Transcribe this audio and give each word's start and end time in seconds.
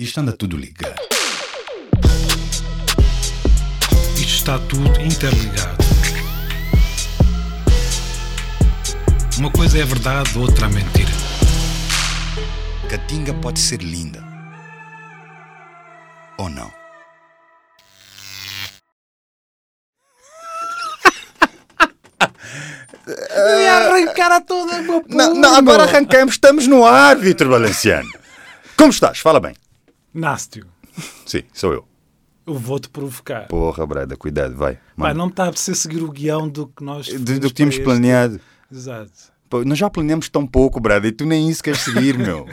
Isto 0.00 0.20
anda 0.20 0.32
tudo 0.32 0.56
ligado. 0.56 0.94
Isto 4.14 4.32
está 4.32 4.56
tudo 4.60 5.00
interligado. 5.00 5.76
Uma 9.38 9.50
coisa 9.50 9.76
é 9.76 9.84
verdade, 9.84 10.38
outra 10.38 10.66
é 10.66 10.68
mentira. 10.68 11.10
Catinga 12.88 13.34
pode 13.34 13.58
ser 13.58 13.82
linda. 13.82 14.22
Ou 16.38 16.48
não? 16.48 16.72
Eu 23.34 23.60
ia 23.60 23.72
arrancar 23.72 24.30
a 24.30 24.40
toda 24.40 24.80
meu 24.80 25.04
Não, 25.08 25.34
não, 25.34 25.56
agora 25.56 25.82
arrancamos, 25.82 26.34
estamos 26.34 26.68
no 26.68 26.86
ar, 26.86 27.16
Vitor 27.16 27.48
Valenciano. 27.48 28.08
Como 28.76 28.90
estás? 28.90 29.18
Fala 29.18 29.40
bem. 29.40 29.56
Nástio, 30.12 30.66
Sim, 31.26 31.42
sou 31.52 31.72
eu. 31.72 31.86
eu 32.46 32.54
vou-te 32.54 32.88
provocar. 32.88 33.46
Porra, 33.48 33.86
Brada, 33.86 34.16
cuidado, 34.16 34.56
vai. 34.56 34.78
Pá, 34.96 35.14
não 35.14 35.26
me 35.26 35.32
está 35.32 35.44
a 35.44 35.48
apetecer 35.48 35.76
seguir 35.76 36.02
o 36.02 36.10
guião 36.10 36.48
do 36.48 36.66
que 36.68 36.82
nós 36.82 37.06
Do, 37.06 37.38
do 37.40 37.48
que 37.48 37.54
tínhamos 37.54 37.78
planeado. 37.78 38.40
Exato. 38.70 39.32
Pô, 39.48 39.64
nós 39.64 39.78
já 39.78 39.88
planeamos 39.88 40.28
tão 40.28 40.46
pouco, 40.46 40.80
Brada, 40.80 41.06
e 41.06 41.12
tu 41.12 41.24
nem 41.24 41.48
isso 41.48 41.62
queres 41.62 41.80
seguir, 41.80 42.16
meu. 42.18 42.46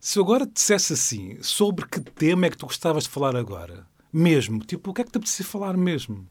Se 0.00 0.18
eu 0.18 0.22
agora 0.22 0.46
te 0.46 0.52
dissesse 0.54 0.92
assim, 0.92 1.38
sobre 1.42 1.86
que 1.86 2.00
tema 2.00 2.46
é 2.46 2.50
que 2.50 2.56
tu 2.56 2.66
gostavas 2.66 3.04
de 3.04 3.10
falar 3.10 3.36
agora? 3.36 3.86
Mesmo. 4.12 4.60
Tipo, 4.60 4.90
o 4.90 4.94
que 4.94 5.02
é 5.02 5.04
que 5.04 5.10
te 5.10 5.18
apetecia 5.18 5.44
falar 5.44 5.76
mesmo? 5.76 6.26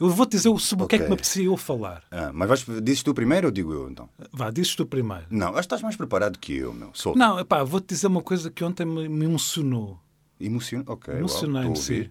Eu 0.00 0.08
vou-te 0.08 0.30
dizer 0.30 0.58
sobre 0.58 0.84
o 0.86 0.88
que 0.88 0.96
é 0.96 0.98
que 0.98 1.06
me 1.06 1.12
apetecia 1.12 1.44
eu 1.44 1.58
falar. 1.58 2.02
Ah, 2.10 2.30
mas 2.32 2.48
vais, 2.48 2.64
dizes 2.82 3.02
tu 3.02 3.12
primeiro 3.12 3.48
ou 3.48 3.52
digo 3.52 3.70
eu, 3.70 3.90
então? 3.90 4.08
Vá, 4.32 4.50
dizes 4.50 4.74
tu 4.74 4.86
primeiro. 4.86 5.26
Não, 5.28 5.48
acho 5.48 5.56
que 5.56 5.60
estás 5.60 5.82
mais 5.82 5.94
preparado 5.94 6.38
que 6.38 6.56
eu, 6.56 6.72
meu. 6.72 6.90
Solta. 6.94 7.18
Não, 7.18 7.44
pá, 7.44 7.62
vou-te 7.62 7.88
dizer 7.88 8.06
uma 8.06 8.22
coisa 8.22 8.50
que 8.50 8.64
ontem 8.64 8.86
me, 8.86 9.06
me 9.10 9.26
emocionou. 9.26 10.00
Emociono? 10.40 10.84
Ok, 10.86 11.12
Emocionei-me, 11.14 11.76
sim. 11.76 12.08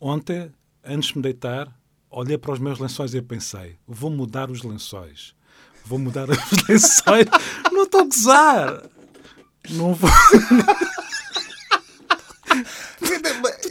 Ontem, 0.00 0.52
antes 0.84 1.08
de 1.08 1.16
me 1.16 1.22
deitar, 1.24 1.76
olhei 2.08 2.38
para 2.38 2.52
os 2.52 2.60
meus 2.60 2.78
lençóis 2.78 3.12
e 3.12 3.20
pensei: 3.20 3.76
vou 3.84 4.10
mudar 4.10 4.48
os 4.48 4.62
lençóis. 4.62 5.34
Vou 5.84 5.98
mudar 5.98 6.28
os 6.30 6.68
lençóis. 6.68 7.26
Não 7.72 7.82
estou 7.82 8.02
a 8.02 8.04
gozar. 8.04 8.82
Não 9.70 9.92
vou. 9.92 10.08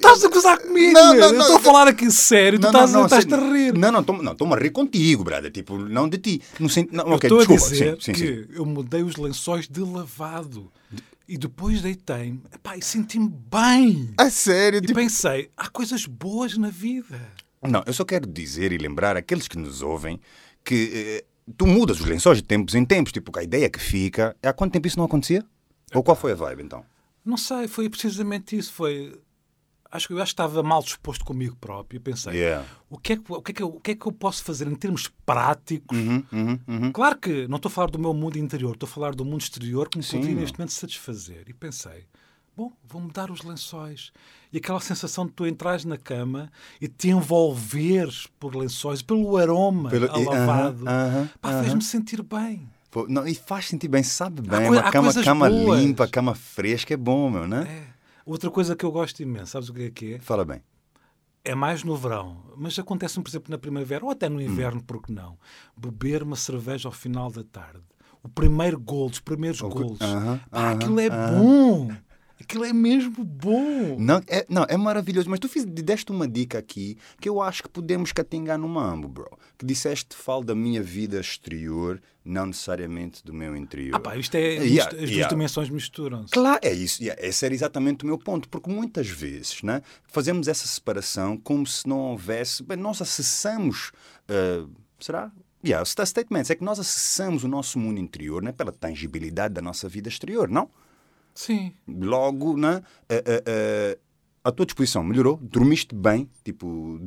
Tu 0.01 0.06
estás 0.17 0.31
a 0.31 0.35
gozar 0.35 0.57
comigo, 0.59 0.93
Não, 0.93 1.13
não, 1.13 1.31
não, 1.33 1.41
estou 1.41 1.57
a 1.57 1.59
falar 1.59 1.87
aqui 1.87 2.11
sério. 2.11 2.59
Tu 2.59 2.63
Não, 2.63 2.69
estás, 2.69 2.91
não, 2.91 2.99
não, 2.99 3.05
estás-te 3.05 3.29
sei- 3.29 3.39
a 3.39 3.51
rir. 3.53 3.73
Não, 3.73 3.91
não, 3.91 3.99
estou- 4.01 4.21
não, 4.23 4.31
estou-me 4.33 4.53
a 4.53 4.57
rir 4.57 4.71
contigo, 4.71 5.23
brother. 5.23 5.51
Tipo, 5.51 5.77
não 5.77 6.07
de 6.09 6.17
ti. 6.17 6.41
No 6.59 6.69
sentido, 6.69 6.95
não, 6.97 7.05
Eu 7.07 7.13
ok, 7.13 7.29
desculpa. 7.29 7.65
a 7.65 7.69
dizer 7.69 7.95
sim, 7.95 8.01
sim, 8.01 8.11
que 8.13 8.19
sim. 8.43 8.45
eu 8.53 8.65
mudei 8.65 9.03
os 9.03 9.15
lençóis 9.15 9.67
de 9.67 9.79
lavado. 9.81 10.71
E 11.27 11.37
depois 11.37 11.81
deitei-me 11.81 12.41
e 12.77 12.83
senti-me 12.85 13.29
bem. 13.51 14.13
A 14.17 14.29
sério? 14.29 14.77
E 14.77 14.81
Tipo... 14.81 14.93
pensei, 14.93 15.49
há 15.57 15.67
coisas 15.69 16.05
boas 16.05 16.57
na 16.57 16.69
vida. 16.69 17.19
Não, 17.61 17.83
eu 17.85 17.91
só 17.91 18.05
quero 18.05 18.25
dizer 18.25 18.71
e 18.71 18.77
lembrar 18.77 19.17
àqueles 19.17 19.47
que 19.47 19.57
nos 19.57 19.81
ouvem 19.81 20.21
que 20.63 20.91
eh, 20.93 21.25
tu 21.57 21.67
mudas 21.67 21.99
os 21.99 22.05
lençóis 22.05 22.37
de 22.37 22.43
tempos 22.45 22.75
em 22.75 22.85
tempos. 22.85 23.11
Tipo, 23.11 23.37
a 23.37 23.43
ideia 23.43 23.69
que 23.69 23.79
fica. 23.79 24.35
Há 24.41 24.53
quanto 24.53 24.71
tempo 24.71 24.87
isso 24.87 24.97
não 24.97 25.05
acontecia? 25.05 25.43
Ou 25.93 26.01
qual 26.01 26.15
foi 26.15 26.31
a 26.31 26.35
vibe, 26.35 26.63
então? 26.63 26.85
Não 27.25 27.35
sei, 27.35 27.67
foi 27.67 27.89
precisamente 27.89 28.57
isso. 28.57 28.71
Foi. 28.71 29.13
Acho 29.91 30.07
que 30.07 30.13
eu 30.13 30.17
acho 30.21 30.31
que 30.31 30.41
estava 30.41 30.61
mal 30.63 30.81
disposto 30.83 31.23
comigo 31.25 31.55
próprio. 31.55 31.99
Pensei, 32.01 32.33
Yeah. 32.33 32.65
o, 32.89 32.97
que 32.97 33.13
é 33.13 33.17
que, 33.17 33.23
o, 33.31 33.41
que 33.41 33.51
é 33.51 33.53
que 33.55 33.63
eu, 33.63 33.67
o 33.69 33.79
que 33.79 33.91
é 33.91 33.95
que 33.95 34.05
eu 34.05 34.11
posso 34.11 34.43
fazer 34.43 34.67
em 34.67 34.75
termos 34.75 35.09
práticos? 35.25 35.97
Uhum, 35.97 36.23
uhum, 36.31 36.59
uhum. 36.67 36.91
Claro 36.91 37.17
que 37.17 37.47
não 37.47 37.55
estou 37.57 37.69
a 37.69 37.71
falar 37.71 37.89
do 37.91 37.97
meu 37.99 38.13
mundo 38.13 38.37
interior, 38.37 38.73
estou 38.73 38.87
a 38.87 38.89
falar 38.91 39.15
do 39.15 39.23
mundo 39.23 39.41
exterior 39.41 39.87
que 39.89 39.97
me 39.97 40.03
Sim, 40.03 40.17
poderia 40.17 40.35
meu. 40.35 40.41
neste 40.41 40.57
momento 40.59 40.73
satisfazer. 40.73 41.43
E 41.47 41.53
pensei, 41.53 42.05
bom, 42.55 42.71
vou 42.87 43.01
mudar 43.01 43.31
os 43.31 43.43
lençóis. 43.43 44.11
E 44.51 44.57
aquela 44.57 44.79
sensação 44.79 45.25
de 45.25 45.31
tu 45.33 45.45
entrares 45.47 45.85
na 45.85 45.97
cama 45.97 46.51
e 46.81 46.87
te 46.87 47.09
envolveres 47.09 48.27
por 48.39 48.55
lençóis, 48.55 49.01
pelo 49.01 49.37
aroma 49.37 49.89
Pelo- 49.89 50.11
alavado, 50.11 50.85
fez-me 51.61 51.81
sentir 51.81 52.21
bem. 52.23 52.67
Pô, 52.89 53.05
Não, 53.09 53.27
e 53.27 53.35
faz 53.35 53.67
sentir 53.67 53.87
bem, 53.89 54.01
sabe 54.03 54.41
bem. 54.41 54.67
coi- 54.67 54.77
uma 54.77 54.87
há 54.87 54.91
cama, 54.91 55.13
cama 55.23 55.49
boas. 55.49 55.79
limpa, 55.81 56.07
cama 56.07 56.33
fresca 56.33 56.93
é 56.93 56.97
bom, 56.97 57.29
meu, 57.29 57.47
né? 57.47 57.67
É. 57.93 57.96
Outra 58.27 58.51
coisa 58.51 58.75
que 58.75 58.83
eu 58.85 58.91
gosto 58.91 59.21
imenso, 59.21 59.53
sabes 59.53 59.69
o 59.69 59.73
que 59.73 59.83
é 59.83 59.89
que 59.89 60.13
é? 60.15 60.19
Fala 60.19 60.43
bem. 60.43 60.61
É 61.45 61.55
mais 61.55 61.81
no 61.81 61.95
verão, 61.95 62.43
mas 62.57 62.77
acontece-me, 62.77 63.23
por 63.23 63.29
exemplo, 63.29 63.49
na 63.49 63.57
primavera 63.57 64.03
ou 64.03 64.11
até 64.11 64.27
no 64.27 64.37
Hum. 64.37 64.43
inverno, 64.43 64.83
porque 64.83 65.13
não? 65.13 65.37
Beber 65.77 66.23
uma 66.23 66.35
cerveja 66.35 66.89
ao 66.89 66.91
final 66.91 67.31
da 67.31 67.41
tarde. 67.41 67.85
O 68.21 68.27
primeiro 68.27 68.77
gol, 68.77 69.05
os 69.09 69.21
primeiros 69.21 69.61
O 69.61 69.69
que- 69.69 69.75
golos. 69.75 70.01
Aham, 70.01 70.41
Pá, 70.51 70.59
aham, 70.59 70.71
aquilo 70.73 70.99
é 70.99 71.09
aham. 71.09 71.31
bom. 71.31 71.95
Aquilo 72.39 72.63
é 72.65 72.71
mesmo 72.71 73.23
bom. 73.23 73.97
Não 73.99 74.21
é, 74.27 74.45
não, 74.47 74.65
é 74.69 74.77
maravilhoso, 74.77 75.29
mas 75.29 75.39
tu 75.39 75.49
fiz, 75.49 75.65
deste 75.65 76.11
uma 76.11 76.27
dica 76.27 76.57
aqui 76.59 76.97
que 77.19 77.27
eu 77.27 77.41
acho 77.41 77.63
que 77.63 77.69
podemos 77.69 78.11
catingar 78.11 78.57
no 78.57 78.67
mambo, 78.67 79.07
bro. 79.07 79.37
Que 79.57 79.65
disseste, 79.65 80.15
falo 80.15 80.43
da 80.43 80.53
minha 80.53 80.81
vida 80.83 81.19
exterior, 81.19 81.99
não 82.23 82.45
necessariamente 82.47 83.23
do 83.25 83.33
meu 83.33 83.55
interior. 83.55 83.95
Ah, 83.95 83.99
pá, 83.99 84.15
isto 84.15 84.35
é, 84.35 84.55
Yeah, 84.57 84.67
isto- 84.67 84.95
as 84.95 84.99
duas 85.01 85.09
yeah. 85.11 85.27
dimensões 85.29 85.69
misturam-se. 85.69 86.31
Claro, 86.33 86.59
é 86.61 86.71
isso. 86.73 87.01
yeah, 87.01 87.19
Esse 87.25 87.43
era 87.45 87.53
exatamente 87.53 88.03
o 88.03 88.07
meu 88.07 88.17
ponto. 88.19 88.47
Porque 88.49 88.69
muitas 88.69 89.07
vezes 89.07 89.63
né, 89.63 89.81
fazemos 90.07 90.47
essa 90.47 90.67
separação 90.67 91.37
como 91.37 91.65
se 91.65 91.87
não 91.87 91.97
houvesse. 91.99 92.61
Bem, 92.63 92.77
nós 92.77 93.01
acessamos. 93.01 93.91
ah, 94.29 94.67
será? 94.99 95.31
Yeah, 95.65 95.83
sta- 95.85 96.05
statements. 96.05 96.51
É 96.51 96.55
que 96.55 96.63
nós 96.63 96.79
acessamos 96.79 97.43
o 97.43 97.47
nosso 97.47 97.79
mundo 97.79 97.99
interior 97.99 98.43
né, 98.43 98.51
pela 98.51 98.71
tangibilidade 98.71 99.55
da 99.55 99.61
nossa 99.61 99.89
vida 99.89 100.07
exterior, 100.07 100.47
não? 100.47 100.69
Sim. 101.37 101.71
Logo, 101.87 102.57
né, 102.57 102.81
ah, 103.07 103.13
ah, 103.13 103.43
ah, 103.93 103.97
a 104.45 104.51
tua 104.51 104.65
disposição 104.65 105.03
melhorou, 105.03 105.37
dormiste 105.37 105.93
bem, 105.93 106.27
tipo. 106.43 106.99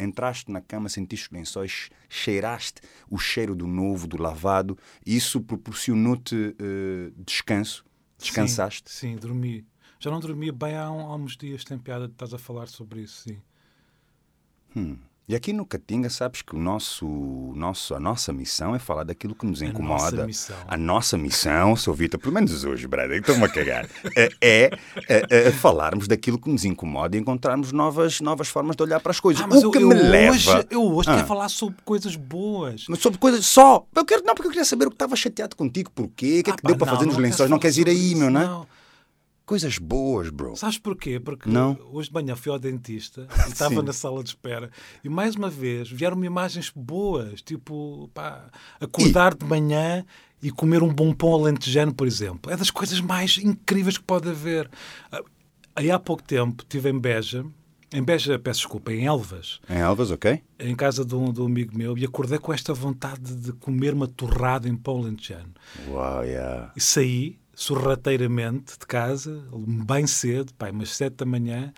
Entraste 0.00 0.50
na 0.52 0.60
cama, 0.60 0.88
sentiste 0.88 1.26
os 1.26 1.32
lençóis, 1.32 1.90
cheiraste 2.08 2.80
o 3.10 3.18
cheiro 3.18 3.52
do 3.54 3.66
novo, 3.66 4.06
do 4.06 4.20
lavado, 4.20 4.78
e 5.04 5.16
isso 5.16 5.40
proporcionou-te 5.40 6.54
ah, 6.60 7.12
descanso, 7.24 7.84
descansaste. 8.16 8.90
Sim, 8.90 9.14
sim, 9.14 9.16
dormi. 9.16 9.64
Já 10.00 10.10
não 10.10 10.20
dormia 10.20 10.52
bem 10.52 10.76
há, 10.76 10.88
um- 10.90 11.10
há 11.12 11.16
uns 11.16 11.36
dias, 11.36 11.64
tem 11.64 11.78
piada 11.78 12.06
de 12.06 12.12
estás 12.14 12.32
a 12.34 12.38
falar 12.38 12.66
sobre 12.68 13.02
isso, 13.02 13.22
sim. 13.28 13.40
E 15.28 15.34
aqui 15.36 15.52
no 15.52 15.66
Catinga, 15.66 16.08
sabes 16.08 16.40
que 16.40 16.56
o 16.56 16.58
nosso, 16.58 17.06
nosso, 17.54 17.94
a 17.94 18.00
nossa 18.00 18.32
missão 18.32 18.74
é 18.74 18.78
falar 18.78 19.04
daquilo 19.04 19.34
que 19.34 19.44
nos 19.44 19.60
incomoda. 19.60 20.10
nossa 20.10 20.26
missão. 20.26 20.56
A 20.66 20.76
nossa 20.78 21.18
missão, 21.18 21.76
sou 21.76 21.92
Vitor, 21.92 22.18
pelo 22.18 22.32
menos 22.32 22.64
hoje, 22.64 22.86
brother, 22.88 23.20
estou-me 23.20 23.44
a 23.44 23.48
cagar, 23.50 23.86
é, 24.16 24.30
é, 24.40 24.70
é, 25.06 25.26
é 25.48 25.52
falarmos 25.52 26.08
daquilo 26.08 26.38
que 26.38 26.48
nos 26.50 26.64
incomoda 26.64 27.14
e 27.14 27.20
encontrarmos 27.20 27.72
novas, 27.72 28.22
novas 28.22 28.48
formas 28.48 28.74
de 28.74 28.82
olhar 28.82 29.00
para 29.00 29.10
as 29.10 29.20
coisas. 29.20 29.42
Ah, 29.42 29.46
mas 29.46 29.62
o 29.62 29.66
eu, 29.66 29.70
que 29.70 29.76
eu 29.76 29.88
me 29.88 29.94
hoje, 29.94 30.08
leva. 30.08 30.66
eu 30.70 30.82
hoje 30.94 31.10
Ah. 31.10 31.16
quero 31.16 31.26
falar 31.26 31.50
sobre 31.50 31.76
coisas 31.84 32.16
boas. 32.16 32.86
Mas 32.88 32.98
sobre 33.00 33.18
coisas 33.18 33.44
só. 33.44 33.86
Eu 33.94 34.06
quero, 34.06 34.22
não, 34.24 34.34
porque 34.34 34.46
eu 34.48 34.50
queria 34.52 34.64
saber 34.64 34.86
o 34.86 34.90
que 34.90 34.94
estava 34.94 35.14
chateado 35.14 35.54
contigo, 35.54 35.90
porquê, 35.94 36.40
o 36.40 36.44
que 36.44 36.50
é 36.50 36.52
Ah, 36.54 36.56
que 36.56 36.62
pá, 36.62 36.68
deu 36.70 36.76
para 36.78 36.86
não, 36.86 36.94
fazer 36.94 37.06
nos 37.06 37.18
lençóis. 37.18 37.50
Não 37.50 37.58
queres 37.58 37.76
ir 37.76 37.86
aí, 37.86 38.14
meu, 38.14 38.30
não 38.30 38.40
é? 38.40 38.46
não. 38.46 38.66
Coisas 39.48 39.78
boas, 39.78 40.28
bro. 40.28 40.54
Sabes 40.56 40.76
porquê? 40.76 41.18
Porque 41.18 41.48
Não. 41.48 41.78
hoje 41.90 42.08
de 42.10 42.14
manhã 42.14 42.36
fui 42.36 42.52
ao 42.52 42.58
dentista 42.58 43.26
e 43.46 43.48
estava 43.50 43.82
na 43.82 43.94
sala 43.94 44.22
de 44.22 44.28
espera 44.28 44.70
e 45.02 45.08
mais 45.08 45.36
uma 45.36 45.48
vez 45.48 45.90
vieram-me 45.90 46.26
imagens 46.26 46.70
boas, 46.76 47.40
tipo 47.40 48.10
pá, 48.12 48.50
acordar 48.78 49.34
de 49.34 49.46
manhã 49.46 50.04
e 50.42 50.50
comer 50.50 50.82
um 50.82 50.92
bom 50.92 51.14
pão 51.14 51.32
alentejano, 51.32 51.94
por 51.94 52.06
exemplo. 52.06 52.52
É 52.52 52.58
das 52.58 52.70
coisas 52.70 53.00
mais 53.00 53.38
incríveis 53.38 53.96
que 53.96 54.04
pode 54.04 54.28
haver. 54.28 54.70
Ah, 55.10 55.22
Aí 55.74 55.90
há 55.90 55.98
pouco 55.98 56.22
tempo 56.22 56.62
estive 56.62 56.90
em 56.90 56.98
Beja, 56.98 57.46
em 57.90 58.02
Beja, 58.02 58.38
peço 58.38 58.58
desculpa, 58.60 58.92
em 58.92 59.06
Elvas, 59.06 59.60
Em 59.70 59.78
Elvas, 59.78 60.10
ok? 60.10 60.42
em 60.58 60.74
casa 60.76 61.04
de 61.06 61.14
um, 61.14 61.32
de 61.32 61.40
um 61.40 61.46
amigo 61.46 61.74
meu 61.74 61.96
e 61.96 62.04
acordei 62.04 62.38
com 62.38 62.52
esta 62.52 62.74
vontade 62.74 63.34
de 63.34 63.52
comer 63.54 63.94
uma 63.94 64.06
torrada 64.08 64.68
em 64.68 64.76
pão 64.76 64.98
alentejano. 64.98 65.54
Uau, 65.88 66.22
yeah. 66.24 66.70
E 66.76 66.80
saí 66.82 67.37
sorrateiramente 67.58 68.78
de 68.78 68.86
casa, 68.86 69.42
bem 69.84 70.06
cedo, 70.06 70.54
pai, 70.54 70.70
umas 70.70 70.90
sete 70.90 71.16
da 71.16 71.26
manhã, 71.26 71.72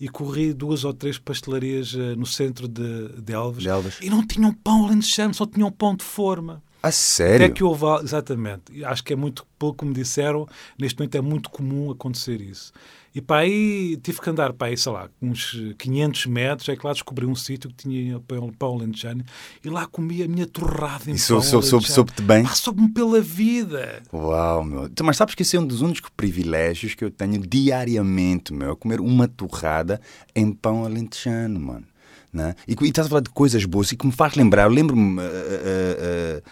e 0.00 0.08
corri 0.08 0.54
duas 0.54 0.82
ou 0.82 0.94
três 0.94 1.18
pastelarias 1.18 1.94
eh, 1.94 2.16
no 2.16 2.24
centro 2.24 2.66
de, 2.66 3.20
de 3.20 3.34
Elvas, 3.34 3.62
De 3.62 3.68
Elvas. 3.68 3.98
e 4.00 4.08
não 4.08 4.26
tinham 4.26 4.50
pão 4.54 4.86
alentejano, 4.86 5.34
só 5.34 5.44
tinham 5.44 5.70
pão 5.70 5.94
de 5.94 6.04
forma. 6.04 6.62
A 6.86 6.88
Até 6.88 6.92
sério? 6.96 7.52
que 7.54 7.64
houve, 7.64 7.84
exatamente, 8.04 8.84
acho 8.84 9.02
que 9.02 9.12
é 9.12 9.16
muito, 9.16 9.44
que 9.76 9.84
me 9.84 9.92
disseram, 9.92 10.46
neste 10.78 10.98
momento 10.98 11.14
é 11.16 11.20
muito 11.20 11.50
comum 11.50 11.90
acontecer 11.90 12.40
isso. 12.40 12.72
E 13.14 13.20
para 13.20 13.38
aí 13.40 13.96
tive 14.02 14.20
que 14.20 14.28
andar 14.30 14.52
para 14.52 14.68
aí, 14.68 14.76
sei 14.76 14.92
lá, 14.92 15.08
uns 15.20 15.56
500 15.78 16.26
metros, 16.26 16.68
é 16.68 16.76
que 16.76 16.86
lá 16.86 16.92
descobri 16.92 17.24
um 17.26 17.34
sítio 17.34 17.70
que 17.70 17.76
tinha 17.76 18.20
pão, 18.20 18.52
alentejano 18.74 19.24
e 19.64 19.68
lá 19.70 19.86
comi 19.86 20.22
a 20.22 20.28
minha 20.28 20.46
torrada 20.46 21.10
em 21.10 21.14
E 21.14 21.18
pão 21.26 21.42
soube- 21.42 21.66
soube- 21.66 21.86
soube-te 21.88 22.22
bem? 22.22 22.44
Pá, 22.44 22.54
Soube-me 22.54 22.90
pela 22.90 23.20
vida. 23.20 24.02
Uau, 24.12 24.62
meu. 24.62 24.84
Então, 24.84 25.04
Mas 25.06 25.16
sabes 25.16 25.34
que 25.34 25.42
esse 25.42 25.56
é 25.56 25.60
um 25.60 25.66
dos 25.66 25.80
únicos 25.80 26.10
privilégios 26.16 26.94
que 26.94 27.04
eu 27.04 27.10
tenho 27.10 27.40
diariamente, 27.40 28.52
meu. 28.52 28.72
é 28.72 28.76
Comer 28.76 29.00
uma 29.00 29.26
torrada 29.26 30.00
em 30.34 30.52
pão 30.52 30.84
alentejano, 30.84 31.58
mano. 31.58 31.86
Né? 32.32 32.54
E, 32.68 32.76
e 32.78 32.88
estás 32.88 33.06
a 33.06 33.08
falar 33.10 33.22
de 33.22 33.30
coisas 33.30 33.64
boas 33.64 33.90
e 33.92 33.96
que 33.96 34.06
me 34.06 34.12
faz 34.12 34.34
lembrar. 34.34 34.64
Eu 34.64 34.70
lembro-me. 34.70 35.20
eh, 35.22 35.24
eh, 35.24 35.96
eh, 35.98 36.42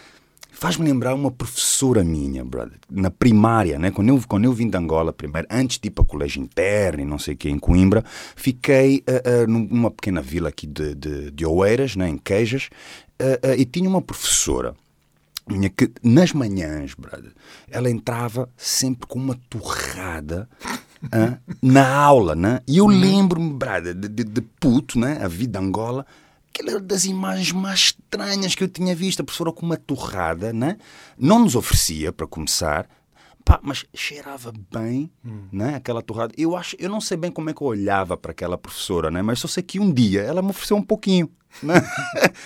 Faz-me 0.54 0.86
lembrar 0.86 1.14
uma 1.14 1.32
professora 1.32 2.04
minha, 2.04 2.44
brother, 2.44 2.78
na 2.88 3.10
primária, 3.10 3.78
né? 3.78 3.90
Quando 3.90 4.08
eu, 4.08 4.22
quando 4.26 4.44
eu 4.44 4.52
vim 4.52 4.70
de 4.70 4.78
Angola 4.78 5.12
primeiro, 5.12 5.48
antes 5.50 5.78
de 5.78 5.88
ir 5.88 5.90
para 5.90 6.04
colégio 6.04 6.40
interno 6.40 7.02
e 7.02 7.04
não 7.04 7.18
sei 7.18 7.34
o 7.34 7.36
que, 7.36 7.50
em 7.50 7.58
Coimbra, 7.58 8.04
fiquei 8.36 9.02
uh, 9.08 9.44
uh, 9.44 9.50
numa 9.50 9.90
pequena 9.90 10.22
vila 10.22 10.48
aqui 10.48 10.66
de, 10.66 10.94
de, 10.94 11.30
de 11.32 11.44
Oeiras, 11.44 11.96
né? 11.96 12.08
em 12.08 12.16
Queijas, 12.16 12.70
uh, 13.20 13.52
e 13.58 13.64
tinha 13.64 13.88
uma 13.88 14.00
professora 14.00 14.74
minha 15.46 15.68
que 15.68 15.90
nas 16.02 16.32
manhãs, 16.32 16.94
brother, 16.94 17.32
ela 17.68 17.90
entrava 17.90 18.48
sempre 18.56 19.06
com 19.06 19.18
uma 19.18 19.38
torrada 19.50 20.48
na 21.60 21.86
aula, 21.86 22.34
né? 22.34 22.60
E 22.66 22.78
eu 22.78 22.86
uhum. 22.86 22.98
lembro-me, 22.98 23.52
brother, 23.52 23.92
de, 23.92 24.08
de, 24.08 24.24
de 24.24 24.40
puto, 24.40 24.98
né? 24.98 25.18
A 25.22 25.28
vida 25.28 25.58
de 25.58 25.66
Angola, 25.66 26.06
aquela 26.54 26.70
era 26.70 26.80
das 26.80 27.04
imagens 27.04 27.50
mais 27.50 27.80
estranhas 27.80 28.54
que 28.54 28.62
eu 28.62 28.68
tinha 28.68 28.94
visto. 28.94 29.20
A 29.20 29.24
professora 29.24 29.52
com 29.52 29.66
uma 29.66 29.76
torrada, 29.76 30.52
né? 30.52 30.78
não 31.18 31.40
nos 31.40 31.56
oferecia, 31.56 32.12
para 32.12 32.26
começar, 32.26 32.88
pá, 33.44 33.58
mas 33.60 33.84
cheirava 33.92 34.52
bem, 34.70 35.10
hum. 35.24 35.48
né? 35.52 35.74
aquela 35.74 36.00
torrada. 36.00 36.32
Eu, 36.38 36.56
acho, 36.56 36.76
eu 36.78 36.88
não 36.88 37.00
sei 37.00 37.16
bem 37.16 37.32
como 37.32 37.50
é 37.50 37.52
que 37.52 37.60
eu 37.60 37.66
olhava 37.66 38.16
para 38.16 38.30
aquela 38.30 38.56
professora, 38.56 39.10
né? 39.10 39.20
mas 39.20 39.40
só 39.40 39.48
sei 39.48 39.64
que 39.64 39.80
um 39.80 39.92
dia 39.92 40.22
ela 40.22 40.40
me 40.40 40.50
ofereceu 40.50 40.76
um 40.76 40.82
pouquinho. 40.82 41.28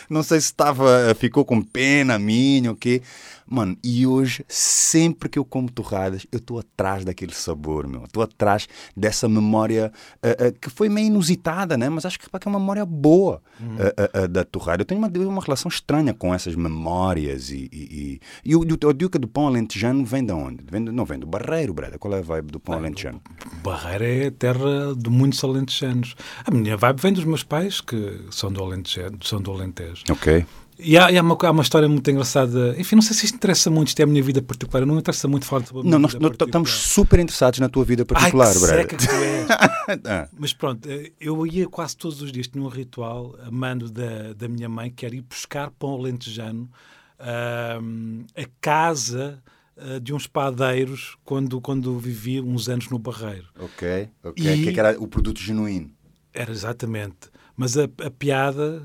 Não 0.08 0.22
sei 0.22 0.40
se 0.40 0.46
estava, 0.46 1.14
ficou 1.14 1.44
com 1.44 1.62
pena 1.62 2.19
minha 2.19 2.70
ou 2.70 2.76
quê. 2.76 3.02
Mano, 3.50 3.78
e 3.82 4.06
hoje, 4.06 4.44
sempre 4.46 5.26
que 5.28 5.38
eu 5.38 5.44
como 5.44 5.70
torradas, 5.70 6.26
eu 6.31 6.37
estou 6.37 6.58
atrás 6.58 7.02
daquele 7.02 7.32
sabor, 7.32 7.87
meu. 7.87 8.05
Estou 8.05 8.22
atrás 8.22 8.69
dessa 8.94 9.26
memória 9.26 9.90
uh, 10.22 10.49
uh, 10.49 10.52
que 10.60 10.69
foi 10.69 10.90
meio 10.90 11.06
inusitada, 11.06 11.75
né? 11.78 11.88
Mas 11.88 12.05
acho 12.05 12.19
que, 12.20 12.28
que 12.28 12.49
é 12.49 12.50
uma 12.50 12.60
memória 12.60 12.84
boa 12.84 13.40
uh, 13.58 14.28
da 14.28 14.44
torrada. 14.44 14.82
Eu 14.82 14.84
tenho 14.84 15.00
uma, 15.00 15.08
uma 15.08 15.43
relação 15.43 15.70
estranha 15.70 16.12
com 16.12 16.34
essas 16.34 16.54
memórias. 16.54 17.49
E, 17.49 17.70
e, 17.72 18.20
e, 18.44 18.50
e 18.50 18.54
o, 18.54 18.61
o, 18.61 18.93
Duca 18.93 19.19
do 19.19 19.26
Pão 19.26 19.46
Alentejano 19.46 20.04
vem 20.04 20.26
de 20.26 20.32
onde? 20.32 20.62
Vem 20.70 20.84
de, 20.84 20.93
não 20.93 21.06
vem 21.06 21.19
do 21.19 21.26
Barreiro, 21.26 21.72
brother. 21.72 21.99
Qual 21.99 22.12
é 22.12 22.19
a 22.19 22.22
vibe 22.22 22.52
do 22.52 22.61
Pão 22.61 22.75
Alentejano? 22.75 23.22
Barreiro 23.62 24.04
é 24.04 24.31
terra 24.31 24.94
de 24.94 25.08
muitos 25.08 25.43
alentejanos. 25.43 26.14
A 26.44 26.50
minha 26.50 26.76
vibe 26.76 27.00
vem 27.00 27.14
dos 27.14 27.25
meus 27.25 27.43
pais, 27.43 27.81
que 27.81 28.20
são 28.31 28.52
do 28.52 28.62
Alentejo. 28.62 28.97
São 29.22 29.40
do 29.40 29.50
Alentejo. 29.50 30.04
Ok. 30.10 30.46
E 30.78 30.96
há, 30.96 31.10
e 31.10 31.18
há, 31.18 31.22
uma, 31.22 31.36
há, 31.42 31.50
uma, 31.50 31.62
história 31.62 31.88
muito 31.88 32.08
engraçada. 32.08 32.76
Enfim, 32.78 32.94
não 32.94 33.02
sei 33.02 33.16
se 33.16 33.24
isto 33.26 33.34
interessa 33.34 33.68
muito, 33.68 33.88
isto 33.88 33.98
é 33.98 34.04
a 34.04 34.06
minha 34.06 34.22
vida 34.22 34.40
particular. 34.40 34.86
Não 34.86 34.96
interessa 34.96 35.26
muito 35.26 35.44
falar 35.44 35.64
a 35.64 35.82
Não, 35.82 35.98
nós, 35.98 36.14
nós 36.14 36.32
estamos 36.40 36.70
super 36.70 37.18
interessados 37.18 37.58
na 37.58 37.68
tua 37.68 37.84
vida 37.84 38.04
particular, 38.04 38.46
Ai, 38.46 38.52
que 38.54 38.60
seca 38.60 38.96
que 38.96 39.08
tu 39.08 39.12
és. 39.12 39.48
ah. 40.06 40.28
Mas 40.38 40.52
pronto, 40.52 40.88
eu 41.20 41.44
ia 41.46 41.66
quase 41.66 41.96
todos 41.96 42.22
os 42.22 42.30
dias, 42.30 42.46
tinha 42.46 42.62
um 42.62 42.68
ritual, 42.68 43.36
amando 43.44 43.90
da, 43.90 44.32
da 44.34 44.48
minha 44.48 44.68
mãe, 44.68 44.88
que 44.88 45.04
era 45.04 45.16
ir 45.16 45.22
buscar 45.22 45.72
pão 45.72 45.94
alentejano 45.94 46.70
uh, 47.18 48.24
a 48.36 48.48
casa 48.60 49.42
uh, 49.76 49.98
de 49.98 50.14
uns 50.14 50.28
padeiros 50.28 51.16
quando, 51.24 51.60
quando 51.60 51.98
vivi 51.98 52.40
uns 52.40 52.68
anos 52.68 52.88
no 52.88 53.00
Barreiro. 53.00 53.48
Ok, 53.58 54.08
ok. 54.22 54.44
E... 54.44 54.68
É 54.68 54.72
que 54.72 54.78
era 54.78 54.96
o 55.00 55.08
produto 55.08 55.40
genuíno. 55.40 55.90
Era 56.32 56.52
exatamente. 56.52 57.30
Mas 57.58 57.76
a, 57.76 57.84
a 57.84 58.10
piada 58.10 58.82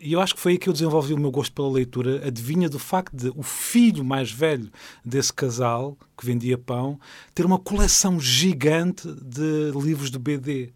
e 0.00 0.12
eu 0.12 0.20
acho 0.20 0.34
que 0.34 0.40
foi 0.40 0.52
aí 0.52 0.58
que 0.58 0.68
eu 0.68 0.72
desenvolvi 0.72 1.12
o 1.12 1.18
meu 1.18 1.30
gosto 1.30 1.52
pela 1.52 1.68
leitura. 1.68 2.26
Adivinha 2.26 2.68
do 2.68 2.78
facto 2.78 3.16
de 3.16 3.32
o 3.34 3.42
filho 3.42 4.04
mais 4.04 4.30
velho 4.30 4.70
desse 5.04 5.32
casal, 5.32 5.98
que 6.16 6.24
vendia 6.24 6.56
pão, 6.56 7.00
ter 7.34 7.44
uma 7.44 7.58
coleção 7.58 8.20
gigante 8.20 9.08
de 9.20 9.72
livros 9.74 10.10
de 10.10 10.18
BD. 10.18 10.72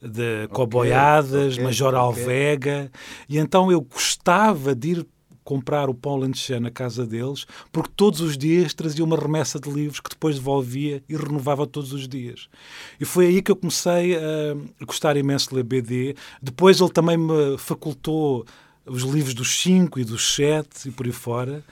De 0.00 0.44
okay, 0.44 0.48
Coboiadas, 0.48 1.52
okay, 1.52 1.64
Major 1.64 1.88
okay. 1.88 2.00
Alvega. 2.00 2.90
E 3.28 3.38
então 3.38 3.70
eu 3.70 3.80
gostava 3.82 4.74
de 4.74 4.88
ir 4.92 5.06
comprar 5.44 5.88
o 5.88 5.94
pão 5.94 6.16
lanchano 6.16 6.60
na 6.60 6.70
casa 6.70 7.06
deles, 7.06 7.46
porque 7.70 7.90
todos 7.96 8.20
os 8.20 8.36
dias 8.36 8.74
trazia 8.74 9.04
uma 9.04 9.16
remessa 9.16 9.58
de 9.58 9.70
livros 9.70 10.00
que 10.00 10.10
depois 10.10 10.36
devolvia 10.36 11.02
e 11.08 11.16
renovava 11.16 11.66
todos 11.66 11.92
os 11.92 12.06
dias. 12.06 12.48
E 13.00 13.04
foi 13.04 13.26
aí 13.26 13.42
que 13.42 13.50
eu 13.50 13.56
comecei 13.56 14.16
a 14.16 14.84
gostar 14.84 15.16
imenso 15.16 15.50
de 15.50 15.56
ler 15.56 15.64
BD. 15.64 16.16
Depois 16.40 16.80
ele 16.80 16.90
também 16.90 17.16
me 17.16 17.58
facultou 17.58 18.44
os 18.86 19.02
livros 19.02 19.34
dos 19.34 19.60
5 19.60 20.00
e 20.00 20.04
dos 20.04 20.34
7 20.34 20.88
e 20.88 20.90
por 20.90 21.06
aí 21.06 21.12
fora. 21.12 21.64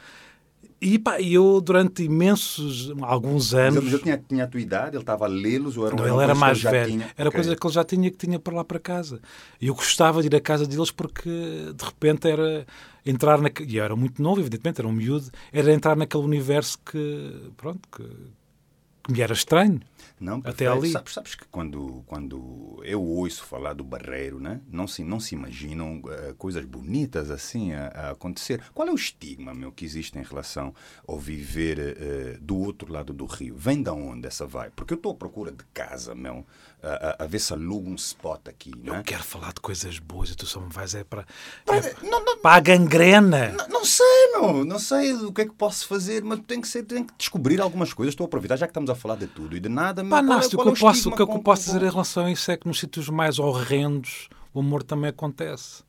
E 0.82 0.99
pá, 0.99 1.21
eu 1.21 1.61
durante 1.61 2.03
imensos, 2.03 2.91
alguns 3.03 3.53
anos... 3.53 3.85
Mas 3.85 3.93
ele 3.93 4.03
tinha, 4.03 4.25
tinha 4.27 4.44
a 4.44 4.47
tua 4.47 4.61
idade? 4.61 4.97
Ele 4.97 5.03
estava 5.03 5.27
a 5.27 5.29
lê-los? 5.29 5.77
Ou 5.77 5.87
era 5.87 5.94
não, 5.94 6.06
ele 6.06 6.23
era 6.23 6.35
mais 6.35 6.62
velho. 6.62 6.91
Tinha... 6.93 7.11
Era 7.19 7.29
okay. 7.29 7.38
coisa 7.38 7.55
que 7.55 7.67
ele 7.67 7.75
já 7.75 7.85
tinha 7.85 8.11
que 8.11 8.17
tinha 8.17 8.38
para 8.38 8.55
lá 8.55 8.65
para 8.65 8.79
casa. 8.79 9.21
E 9.61 9.67
eu 9.67 9.75
gostava 9.75 10.23
de 10.23 10.29
ir 10.29 10.35
à 10.35 10.41
casa 10.41 10.67
deles 10.67 10.91
porque 10.91 11.29
de 11.29 11.85
repente 11.85 12.27
era 12.27 12.67
entrar 13.05 13.43
na... 13.43 13.50
E 13.61 13.77
eu 13.77 13.85
era 13.85 13.94
muito 13.94 14.23
novo, 14.23 14.41
evidentemente, 14.41 14.81
era 14.81 14.88
um 14.88 14.93
miúdo. 14.93 15.31
Era 15.53 15.71
entrar 15.71 15.94
naquele 15.94 16.25
universo 16.25 16.79
que, 16.79 17.50
pronto, 17.59 17.81
que, 17.94 18.05
que 19.05 19.12
me 19.12 19.21
era 19.21 19.35
estranho. 19.35 19.81
Não, 20.19 20.41
até 20.44 20.67
ali. 20.67 20.91
Sabes, 20.91 21.14
sabes, 21.14 21.35
que 21.35 21.44
quando, 21.47 22.02
quando 22.06 22.81
eu 22.85 23.02
ouço 23.02 23.44
falar 23.44 23.73
do 23.73 23.85
Barreiro, 23.85 24.41
né? 24.41 24.61
não, 24.70 24.87
se, 24.87 25.05
não 25.05 25.20
se 25.20 25.35
imaginam 25.35 26.00
uh, 26.00 26.35
coisas 26.37 26.64
bonitas 26.64 27.31
assim 27.31 27.73
a, 27.73 27.87
a, 27.88 28.11
acontecer. 28.11 28.62
Qual 28.75 28.87
é 28.88 28.93
o 28.93 28.94
estigma 28.94 29.55
meu, 29.55 29.73
que 29.73 29.85
existe 29.85 30.19
em 30.19 30.23
relação 30.23 30.75
ao 31.06 31.19
viver 31.19 31.79
uh, 31.79 32.41
do 32.41 32.56
outro 32.56 32.93
lado 32.93 33.12
do 33.12 33.26
rio? 33.26 33.55
Vem 33.56 33.82
da 33.82 33.93
onde 33.93 34.26
essa 34.26 34.47
vai? 34.47 34.70
Porque 34.70 34.94
eu 34.94 34.97
estou 34.97 35.12
à 35.12 35.14
procura 35.14 35.50
de 35.50 35.64
casa, 35.73 36.14
meu 36.14 36.44
a, 36.82 37.25
a, 37.25 37.26
ver 37.26 37.38
se 37.38 37.53
aluga 37.53 37.91
um 37.91 37.94
spot 37.94 38.49
aqui. 38.49 38.73
Não 38.82 38.96
é? 38.96 39.03
quero 39.03 39.23
falar 39.23 39.53
de 39.53 39.61
coisas 39.61 39.99
boas 39.99 40.31
e 40.31 40.37
tu 40.37 40.46
só 40.46 40.61
me 40.61 40.73
vais 40.73 40.94
é 40.94 41.05
para, 41.05 41.26
é, 41.69 41.94
não, 42.03 42.25
não, 42.25 42.38
para 42.38 42.56
a 42.56 42.61
gangrena. 42.61 43.49
Não, 43.53 43.69
não, 43.69 43.85
sei, 43.85 44.31
meu. 44.32 44.64
Não 44.64 44.79
sei 44.79 45.12
o 45.12 45.32
que 45.32 45.43
é 45.43 45.44
que 45.44 45.55
posso 45.55 45.87
fazer, 45.87 46.25
mas 46.25 46.41
tem 46.41 46.61
que, 46.61 46.69
ser, 46.69 46.85
tem 46.85 47.05
que 47.05 47.12
descobrir 47.19 47.61
algumas 47.61 47.93
coisas. 47.93 48.12
Estou 48.12 48.25
a 48.25 48.29
aproveitar, 48.29 48.56
já 48.56 48.67
que 48.67 48.70
estamos 48.70 48.91
a 48.91 48.94
falar 48.94 49.17
de 49.17 49.26
tudo 49.26 49.56
e 49.56 49.61
de 49.61 49.69
nada. 49.69 49.89
Pá, 49.94 50.22
não, 50.22 50.40
é, 50.40 50.46
o, 50.46 50.48
que 50.48 50.56
eu 50.56 50.75
posso, 50.75 51.08
o 51.08 51.16
que 51.16 51.22
eu 51.22 51.38
posso 51.40 51.64
dizer 51.66 51.82
em 51.82 51.90
relação 51.90 52.26
a 52.26 52.32
isso 52.32 52.50
é 52.50 52.56
que 52.56 52.66
nos 52.66 52.78
sítios 52.78 53.08
mais 53.08 53.38
horrendos 53.38 54.28
o 54.52 54.60
amor 54.60 54.82
também 54.82 55.10
acontece. 55.10 55.82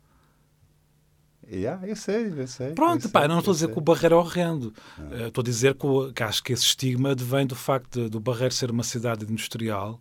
Yeah, 1.51 1.85
eu 1.85 1.95
sei, 1.95 2.33
eu 2.35 2.47
sei. 2.47 2.73
Pronto, 2.73 3.07
eu 3.07 3.09
pá, 3.09 3.21
sei, 3.21 3.27
não 3.27 3.39
estou 3.39 3.51
a 3.51 3.55
dizer 3.55 3.65
sei. 3.65 3.73
que 3.73 3.79
o 3.79 3.83
Barreiro 3.83 4.15
é 4.15 4.17
horrendo. 4.17 4.73
Ah. 4.97 5.27
Estou 5.27 5.41
a 5.41 5.45
dizer 5.45 5.73
que, 5.73 6.13
que, 6.13 6.23
acho 6.23 6.43
que 6.43 6.53
esse 6.53 6.63
estigma 6.63 7.13
vem 7.13 7.45
do 7.45 7.55
facto 7.55 8.03
de, 8.03 8.09
do 8.09 8.19
Barreiro 8.19 8.53
ser 8.53 8.71
uma 8.71 8.83
cidade 8.83 9.25
industrial 9.25 9.99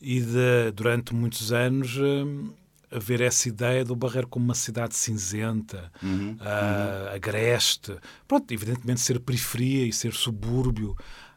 e 0.00 0.20
de, 0.20 0.70
durante 0.74 1.14
muitos 1.14 1.52
anos, 1.52 1.96
hum, 1.98 2.50
haver 2.90 3.20
essa 3.20 3.48
ideia 3.48 3.84
do 3.84 3.96
Barreiro 3.96 4.28
como 4.28 4.44
uma 4.44 4.54
cidade 4.54 4.94
cinzenta, 4.96 5.90
uhum, 6.02 6.36
uh, 6.40 7.08
uhum. 7.10 7.14
agreste. 7.14 7.96
Pronto, 8.26 8.50
evidentemente 8.52 9.00
ser 9.00 9.18
periferia 9.20 9.86
e 9.86 9.92
ser 9.92 10.12
subúrbio, 10.12 10.96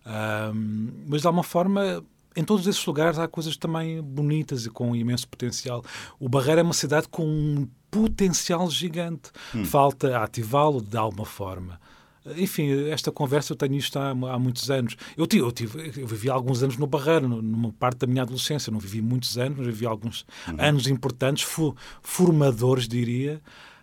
uh, 0.10 0.92
mas 1.08 1.22
de 1.22 1.28
alguma 1.28 1.44
forma 1.44 2.04
em 2.36 2.44
todos 2.44 2.66
esses 2.68 2.86
lugares 2.86 3.20
há 3.20 3.28
coisas 3.28 3.58
também 3.58 4.02
bonitas 4.02 4.66
e 4.66 4.70
com 4.70 4.96
imenso 4.96 5.28
potencial. 5.28 5.84
O 6.20 6.30
Barreiro 6.30 6.62
é 6.62 6.64
uma 6.64 6.74
cidade 6.74 7.08
com 7.10 7.26
um 7.26 7.68
potencial 7.92 8.70
gigante. 8.70 9.32
Hum. 9.54 9.66
Falta 9.66 10.18
ativá-lo 10.24 10.82
de 10.82 10.98
alguma 10.98 11.26
forma. 11.26 11.80
Enfim, 12.38 12.90
esta 12.90 13.12
conversa 13.12 13.54
eu 13.54 13.58
tenho 13.58 13.76
isto 13.76 13.98
há, 13.98 14.12
há 14.12 14.40
muitos 14.40 14.70
anos. 14.70 14.96
Eu, 15.18 15.26
tive, 15.26 15.44
eu, 15.44 15.52
tive, 15.52 16.02
eu 16.02 16.08
vivi 16.08 16.30
alguns 16.30 16.62
anos 16.62 16.78
no 16.78 16.86
Barreiro, 16.86 17.28
numa 17.28 17.72
parte 17.74 18.00
da 18.00 18.08
minha 18.08 18.22
adolescência. 18.22 18.72
Não 18.72 18.80
vivi 18.80 19.02
muitos 19.02 19.38
anos, 19.38 19.58
mas 19.58 19.68
vivi 19.68 19.86
alguns 19.86 20.26
uhum. 20.48 20.56
anos 20.60 20.88
importantes, 20.88 21.48
formadores, 22.02 22.88
diria. 22.88 23.42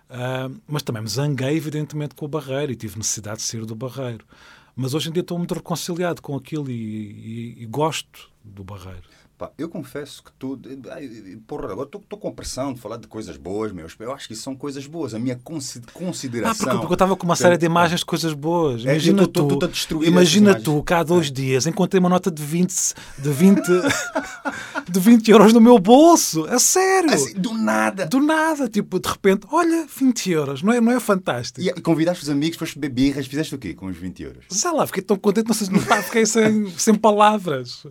Uh, 0.09 0.55
mas 0.69 0.83
também 0.83 1.03
me 1.03 1.09
zanguei, 1.09 1.57
evidentemente, 1.57 2.15
com 2.15 2.27
o 2.27 2.29
Barreiro 2.29 2.71
e 2.71 2.77
tive 2.77 2.97
necessidade 2.97 3.39
de 3.39 3.43
sair 3.43 3.65
do 3.65 3.75
Barreiro. 3.75 4.25
Mas 4.77 4.93
hoje 4.93 5.09
em 5.09 5.13
dia 5.13 5.23
estou 5.23 5.39
muito 5.39 5.55
reconciliado 5.55 6.21
com 6.21 6.37
aquilo 6.37 6.71
e, 6.71 6.75
e, 6.75 7.63
e 7.63 7.67
gosto 7.67 8.31
do 8.45 8.63
Barreiro. 8.63 9.09
Pá, 9.39 9.51
eu 9.59 9.69
confesso 9.69 10.23
que 10.23 10.33
tu. 10.39 10.59
Porra, 11.47 11.71
agora 11.71 11.87
estou 11.93 12.19
com 12.19 12.33
pressão 12.33 12.73
de 12.73 12.81
falar 12.81 12.97
de 12.97 13.07
coisas 13.07 13.37
boas, 13.37 13.71
meus. 13.71 13.95
Eu 13.99 14.11
acho 14.13 14.27
que 14.27 14.33
isso 14.33 14.43
são 14.43 14.57
coisas 14.57 14.87
boas. 14.87 15.13
A 15.13 15.19
minha 15.19 15.39
consideração. 15.93 16.51
Ah, 16.51 16.55
porque, 16.57 16.79
porque 16.79 16.93
eu 16.93 16.95
estava 16.95 17.17
com 17.17 17.25
uma 17.27 17.37
série 17.37 17.59
de 17.59 17.67
imagens 17.67 18.01
de 18.01 18.07
coisas 18.07 18.33
boas. 18.33 18.87
É, 18.87 18.93
imagina 18.93 19.25
é, 19.25 19.27
tu, 19.27 19.47
tu, 19.47 19.69
tu 19.89 20.05
imagina 20.05 20.55
tu, 20.55 20.83
que 20.83 20.95
há 20.95 21.03
dois 21.03 21.27
é. 21.27 21.31
dias 21.31 21.67
encontrei 21.67 22.01
uma 22.01 22.09
nota 22.09 22.31
de 22.31 22.43
20, 22.43 22.95
de 23.19 23.31
20, 23.31 23.61
de 24.91 25.01
20 25.01 25.31
euros 25.31 25.53
no 25.53 25.61
meu 25.61 25.79
bolso. 25.79 26.47
A 26.47 26.59
sério. 26.59 27.13
Assim, 27.13 27.35
do 27.35 27.53
nada. 27.53 28.07
Do 28.07 28.21
nada. 28.21 28.71
Tipo, 28.71 28.99
de 28.99 29.07
repente, 29.07 29.47
olha, 29.53 29.87
20 29.87 30.31
euros. 30.31 30.63
Não 30.63 30.73
é, 30.73 30.81
não 30.81 30.93
é 30.93 30.99
fantástico? 30.99 31.61
E, 31.61 31.71
convidaste 31.83 32.23
os 32.23 32.31
amigos, 32.31 32.57
foste 32.57 32.79
beber 32.79 33.13
birras, 33.13 33.27
fizeste 33.27 33.55
o 33.55 33.59
quê 33.59 33.75
com 33.75 33.85
os 33.85 33.97
20 33.99 34.23
euros? 34.23 34.45
Sei 34.49 34.73
lá, 34.73 34.87
fiquei 34.87 35.03
tão 35.03 35.19
contente, 35.19 35.47
não 35.47 35.55
sei 35.55 35.67
se 35.67 36.03
fiquei 36.05 36.25
sem, 36.25 36.71
sem 36.71 36.95
palavras. 36.95 37.87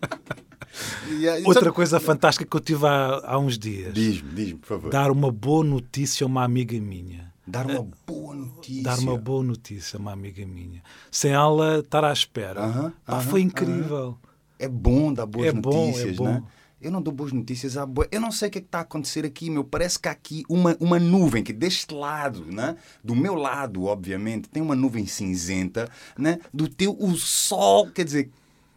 Outra 1.46 1.72
coisa 1.72 1.98
fantástica 1.98 2.48
que 2.48 2.56
eu 2.56 2.60
tive 2.60 2.86
há, 2.86 3.22
há 3.24 3.38
uns 3.38 3.58
dias. 3.58 3.94
Diz-me, 3.94 4.30
diz-me, 4.32 4.58
por 4.58 4.66
favor. 4.66 4.90
Dar 4.90 5.10
uma 5.10 5.30
boa 5.30 5.64
notícia 5.64 6.24
a 6.24 6.26
uma 6.26 6.44
amiga 6.44 6.78
minha. 6.78 7.32
Dar 7.46 7.64
uma 7.66 7.86
boa 8.06 8.34
notícia. 8.34 8.82
Dar 8.82 8.98
uma 8.98 9.16
boa 9.16 9.42
notícia 9.42 9.96
a 9.96 10.00
uma 10.00 10.12
amiga 10.12 10.44
minha. 10.44 10.82
Sem 11.10 11.32
ela 11.32 11.78
estar 11.78 12.04
à 12.04 12.12
espera. 12.12 12.66
Uh 12.66 12.72
-huh, 12.72 12.92
Pá, 13.04 13.16
uh 13.16 13.20
-huh, 13.20 13.22
foi 13.22 13.40
incrível. 13.40 14.08
Uh 14.08 14.12
-huh. 14.12 14.16
É 14.58 14.68
bom 14.68 15.12
dar 15.12 15.26
boas 15.26 15.48
é 15.48 15.52
notícias, 15.52 16.16
bom, 16.16 16.28
é 16.28 16.32
bom. 16.32 16.34
Né? 16.40 16.42
eu 16.80 16.90
não 16.90 17.00
dou 17.00 17.12
boas 17.12 17.32
notícias 17.32 17.76
à 17.76 17.86
boa. 17.86 18.06
Eu 18.10 18.20
não 18.20 18.30
sei 18.30 18.48
o 18.48 18.50
que 18.50 18.58
é 18.58 18.60
que 18.60 18.66
está 18.68 18.78
a 18.78 18.82
acontecer 18.82 19.24
aqui, 19.24 19.50
meu. 19.50 19.64
Parece 19.64 19.98
que 19.98 20.08
há 20.08 20.12
aqui 20.12 20.44
uma, 20.48 20.76
uma 20.78 20.98
nuvem 20.98 21.42
que 21.42 21.52
deste 21.52 21.94
lado, 21.94 22.44
né? 22.44 22.76
do 23.02 23.14
meu 23.14 23.34
lado, 23.34 23.84
obviamente, 23.84 24.48
tem 24.48 24.62
uma 24.62 24.76
nuvem 24.76 25.06
cinzenta, 25.06 25.88
né? 26.18 26.38
do 26.52 26.68
teu, 26.68 26.96
o 26.98 27.14
sol, 27.16 27.90
quer 27.90 28.04
dizer, 28.04 28.30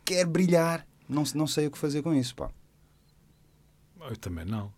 quer 0.06 0.26
brilhar. 0.26 0.86
Não, 1.10 1.24
não 1.34 1.48
sei 1.48 1.66
o 1.66 1.72
que 1.72 1.78
fazer 1.78 2.04
com 2.04 2.14
isso, 2.14 2.36
pá. 2.36 2.52
Eu 4.00 4.16
também 4.16 4.46
não. 4.46 4.72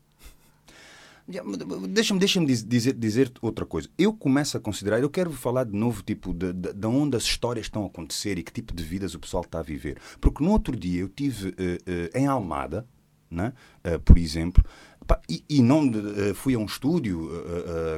Deixa-me 1.90 2.20
deixa 2.20 2.44
dizer, 2.46 2.94
dizer 2.94 3.32
outra 3.42 3.66
coisa. 3.66 3.88
Eu 3.98 4.14
começo 4.14 4.58
a 4.58 4.60
considerar, 4.60 5.02
eu 5.02 5.10
quero 5.10 5.32
falar 5.32 5.66
de 5.66 5.74
novo, 5.74 6.02
tipo, 6.02 6.34
de, 6.34 6.52
de, 6.52 6.74
de, 6.74 6.88
onde 6.88 7.16
as 7.16 7.24
histórias 7.24 7.68
estão 7.68 7.84
a 7.84 7.88
acontecer 7.88 8.38
e 8.38 8.44
que 8.44 8.52
tipo 8.52 8.74
de 8.74 8.84
vidas 8.84 9.14
o 9.14 9.20
pessoal 9.20 9.44
está 9.44 9.60
a 9.60 9.64
viver. 9.64 9.98
Porque 10.20 10.44
no 10.44 10.52
outro 10.52 10.76
dia 10.76 11.02
eu 11.02 11.10
tive 11.10 11.50
uh, 11.50 11.52
uh, 11.52 12.18
em 12.18 12.28
Almada, 12.28 12.86
né? 13.30 13.54
Uh, 13.86 14.00
por 14.00 14.18
exemplo, 14.18 14.64
pá, 15.06 15.22
e, 15.30 15.44
e, 15.48 15.62
não 15.62 15.90
fui 16.36 16.56
a 16.56 16.60
um 16.60 16.66
estúdio 16.66 17.30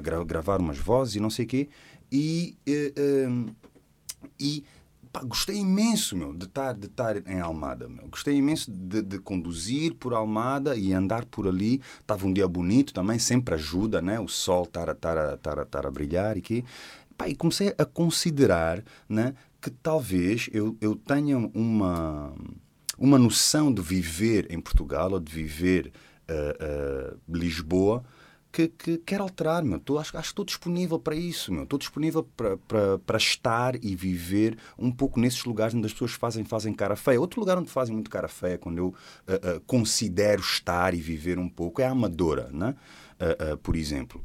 gra 0.04 0.24
gravar 0.24 0.60
umas 0.60 0.78
vozes 0.78 1.16
e 1.16 1.20
não 1.20 1.30
sei 1.30 1.46
o 1.46 1.48
quê, 1.48 1.70
e, 2.12 2.56
e 4.40 4.64
Pá, 5.14 5.22
gostei 5.24 5.58
imenso, 5.58 6.18
meu, 6.18 6.34
de 6.34 6.46
estar, 6.46 6.74
de 6.74 6.88
estar 6.88 7.16
em 7.28 7.40
Almada, 7.40 7.88
meu. 7.88 8.08
Gostei 8.08 8.36
imenso 8.36 8.72
de, 8.72 9.00
de, 9.04 9.20
conduzir 9.20 9.94
por 9.94 10.12
Almada 10.12 10.76
e 10.76 10.92
andar 10.92 11.24
por 11.26 11.48
ali. 11.48 11.80
Estava 12.02 12.26
um 12.26 12.34
dia 12.34 12.48
bonito 12.48 12.92
também, 12.92 13.20
sempre 13.20 13.54
ajuda, 13.54 14.02
né? 14.02 14.20
O 14.20 14.28
sol 14.28 14.64
estar 14.64 14.90
a, 14.90 14.94
estar 14.94 15.16
a, 15.16 15.36
estar 15.36 15.60
a, 15.60 15.62
estar 15.62 15.86
a 15.86 15.92
brilhar 15.92 16.36
e 16.36 16.42
que... 16.42 16.66
Pá, 17.16 17.30
e 17.30 17.36
comecei 17.36 17.76
a 17.78 17.86
considerar, 17.86 18.84
né? 19.08 19.36
Que 19.62 19.70
talvez 19.70 20.50
eu, 20.52 20.76
eu 20.82 20.96
tenha 20.96 21.38
uma, 21.38 22.34
uma 22.98 23.20
noção 23.20 23.72
de 23.72 23.84
viver 23.84 24.52
em 24.52 24.60
Portugal 24.60 25.12
ou 25.12 25.20
de 25.20 25.32
viver 25.32 25.94
uh, 26.28 27.14
uh, 27.14 27.20
Lisboa 27.30 28.04
que, 28.54 28.68
que 28.68 28.98
quer 29.00 29.20
alterar, 29.20 29.64
meu. 29.64 29.80
Tô, 29.80 29.98
acho, 29.98 30.12
que 30.12 30.18
estou 30.20 30.46
disponível 30.46 31.00
para 31.00 31.16
isso, 31.16 31.52
meu. 31.52 31.64
Estou 31.64 31.80
disponível 31.80 32.24
para, 32.38 32.56
para, 32.56 33.00
para 33.00 33.18
estar 33.18 33.84
e 33.84 33.96
viver 33.96 34.58
um 34.78 34.92
pouco 34.92 35.20
nesses 35.20 35.44
lugares 35.44 35.74
onde 35.74 35.88
as 35.88 35.92
pessoas 35.92 36.12
fazem, 36.12 36.44
fazem 36.46 36.72
cara 36.72 36.96
feia. 36.96 37.20
Outro 37.20 37.40
lugar 37.40 37.58
onde 37.58 37.72
fazem 37.72 37.96
muito 37.96 38.12
cara 38.12 38.28
feia, 38.28 38.60
quando 38.60 38.78
eu 38.78 38.88
uh, 38.88 39.58
uh, 39.58 39.62
considero 39.66 40.40
estar 40.40 40.94
e 40.94 41.02
viver 41.02 41.40
um 41.40 41.50
pouco, 41.50 41.82
é 41.82 41.86
a 41.86 41.92
Amadora, 41.92 42.50
né? 42.54 42.76
Uh, 43.20 43.58
por 43.58 43.76
exemplo 43.76 44.22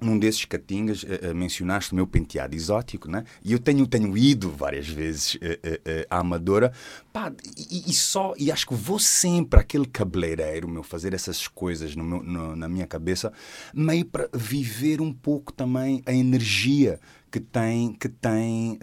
num 0.00 0.18
desses 0.18 0.44
catingas 0.44 1.02
uh, 1.02 1.34
mencionaste 1.34 1.92
o 1.92 1.96
meu 1.96 2.06
penteado 2.06 2.54
exótico, 2.54 3.10
né? 3.10 3.24
E 3.42 3.52
eu 3.52 3.58
tenho, 3.58 3.86
tenho 3.86 4.16
ido 4.16 4.50
várias 4.50 4.88
vezes 4.88 5.34
uh, 5.34 5.38
uh, 5.38 6.06
à 6.08 6.18
Amadora, 6.18 6.72
pá, 7.12 7.32
e, 7.56 7.90
e, 7.90 7.92
só, 7.92 8.34
e 8.36 8.52
acho 8.52 8.66
que 8.66 8.74
vou 8.74 8.98
sempre 8.98 9.60
aquele 9.60 9.86
cabeleireiro, 9.86 10.68
meu, 10.68 10.82
fazer 10.82 11.14
essas 11.14 11.48
coisas 11.48 11.96
no 11.96 12.04
meu, 12.04 12.22
no, 12.22 12.56
na 12.56 12.68
minha 12.68 12.86
cabeça, 12.86 13.32
meio 13.74 14.04
para 14.04 14.28
viver 14.32 15.00
um 15.00 15.12
pouco 15.12 15.52
também 15.52 16.02
a 16.06 16.12
energia 16.12 17.00
que 17.30 17.40
tem, 17.40 17.92
que 17.92 18.08
tem 18.08 18.78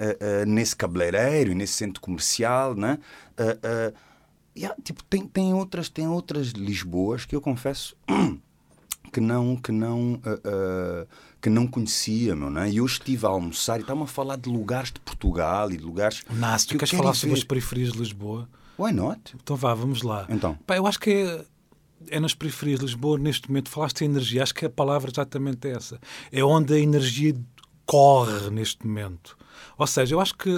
nesse 0.48 0.76
cabeleireiro 0.76 1.52
e 1.52 1.56
nesse 1.56 1.74
centro 1.74 2.00
comercial, 2.00 2.76
né? 2.76 3.00
Yeah, 4.58 4.74
tipo, 4.84 5.04
tem, 5.04 5.28
tem, 5.28 5.54
outras, 5.54 5.90
tem 5.90 6.08
outras 6.08 6.50
Lisboas 6.50 7.26
que 7.26 7.36
eu 7.36 7.42
confesso 7.42 7.98
que 9.16 9.22
não 9.22 9.56
que 9.56 9.72
não 9.72 10.16
uh, 10.16 10.18
uh, 10.18 11.08
que 11.42 11.50
não 11.50 11.66
conhecia, 11.66 12.36
meu, 12.36 12.50
não 12.50 12.62
é? 12.62 12.70
E 12.70 12.78
eu 12.78 12.86
estive 12.86 13.26
a 13.26 13.30
almoçar 13.30 13.78
e 13.78 13.82
estava 13.82 14.04
a 14.04 14.08
falar 14.08 14.36
de 14.36 14.50
lugares 14.50 14.92
de 14.92 15.00
Portugal 15.00 15.72
e 15.72 15.78
de 15.78 15.84
lugares. 15.84 16.22
Nasce, 16.30 16.68
tu 16.68 16.78
queres 16.78 16.94
falar 16.94 17.12
ver. 17.12 17.18
sobre 17.18 17.38
as 17.38 17.44
periferias 17.46 17.94
de 17.94 18.00
Lisboa? 18.00 18.50
Why 18.78 18.92
not? 18.92 19.34
Então 19.42 19.56
vá, 19.56 19.74
vamos 19.74 20.02
lá. 20.02 20.26
Então. 20.28 20.58
Pá, 20.68 20.76
eu 20.76 20.86
acho 20.86 21.00
que 21.00 21.12
é, 21.12 21.46
é 22.10 22.20
nas 22.20 22.34
periferias 22.34 22.80
de 22.80 22.88
Lisboa, 22.88 23.18
neste 23.18 23.48
momento, 23.48 23.70
falaste 23.70 24.02
em 24.02 24.06
energia, 24.06 24.44
acho 24.44 24.54
que 24.54 24.66
a 24.66 24.70
palavra 24.70 25.10
exatamente 25.10 25.66
é 25.66 25.72
essa. 25.72 25.98
É 26.30 26.44
onde 26.44 26.74
a 26.74 26.80
energia 26.80 27.34
corre 27.86 28.50
neste 28.50 28.86
momento. 28.86 29.38
Ou 29.78 29.88
seja, 29.88 30.14
eu 30.14 30.20
acho 30.20 30.36
que 30.36 30.50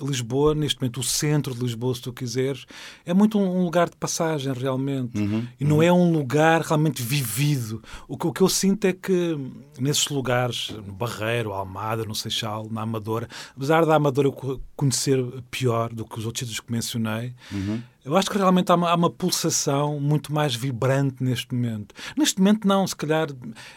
Lisboa, 0.00 0.54
neste 0.54 0.80
momento, 0.80 1.00
o 1.00 1.02
centro 1.04 1.54
de 1.54 1.60
Lisboa, 1.60 1.94
se 1.94 2.02
tu 2.02 2.12
quiseres, 2.12 2.66
é 3.06 3.14
muito 3.14 3.38
um 3.38 3.62
lugar 3.62 3.88
de 3.88 3.96
passagem, 3.96 4.52
realmente. 4.52 5.18
Uhum, 5.18 5.46
e 5.58 5.64
não 5.64 5.76
uhum. 5.76 5.82
é 5.82 5.92
um 5.92 6.12
lugar 6.12 6.62
realmente 6.62 7.02
vivido. 7.02 7.82
O 8.08 8.16
que, 8.16 8.26
o 8.26 8.32
que 8.32 8.40
eu 8.40 8.48
sinto 8.48 8.86
é 8.86 8.92
que 8.92 9.38
nesses 9.78 10.08
lugares, 10.08 10.70
no 10.70 10.92
Barreiro, 10.92 11.52
Almada, 11.52 12.04
no 12.04 12.14
Seixal, 12.14 12.66
na 12.70 12.82
Amadora, 12.82 13.28
apesar 13.56 13.86
da 13.86 13.94
Amadora 13.94 14.28
eu 14.28 14.60
conhecer 14.74 15.22
pior 15.50 15.92
do 15.92 16.04
que 16.04 16.18
os 16.18 16.26
outros 16.26 16.40
sítios 16.40 16.60
que 16.60 16.72
mencionei, 16.72 17.32
uhum. 17.52 17.80
eu 18.04 18.16
acho 18.16 18.30
que 18.30 18.36
realmente 18.36 18.72
há 18.72 18.74
uma, 18.74 18.90
há 18.90 18.94
uma, 18.94 19.10
pulsação 19.10 20.00
muito 20.00 20.32
mais 20.32 20.54
vibrante 20.56 21.22
neste 21.22 21.54
momento. 21.54 21.94
Neste 22.16 22.38
momento, 22.40 22.66
não, 22.66 22.86
se 22.86 22.96
calhar, 22.96 23.28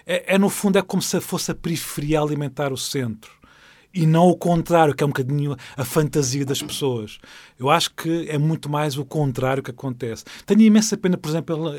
é, 0.06 0.36
é 0.36 0.38
no 0.38 0.50
fundo, 0.50 0.78
é 0.78 0.82
como 0.82 1.02
se 1.02 1.20
fosse 1.22 1.52
a 1.52 1.56
periferia 1.56 2.22
alimentar 2.22 2.74
o 2.74 2.78
centro 2.78 3.37
e 3.94 4.06
não 4.06 4.28
o 4.28 4.38
contrário, 4.38 4.94
que 4.94 5.04
é 5.04 5.06
um 5.06 5.10
bocadinho 5.10 5.56
a 5.76 5.84
fantasia 5.84 6.46
das 6.46 6.62
pessoas. 6.62 7.20
Eu 7.58 7.70
acho 7.70 7.94
que 7.94 8.28
é 8.30 8.38
muito 8.38 8.70
mais 8.70 8.98
o 8.98 9.06
contrário 9.06 9.64
que 9.64 9.72
acontece. 9.72 10.24
Tenho 10.46 10.62
imensa 10.62 10.98
pena, 10.98 11.18
por 11.18 11.30
exemplo, 11.30 11.72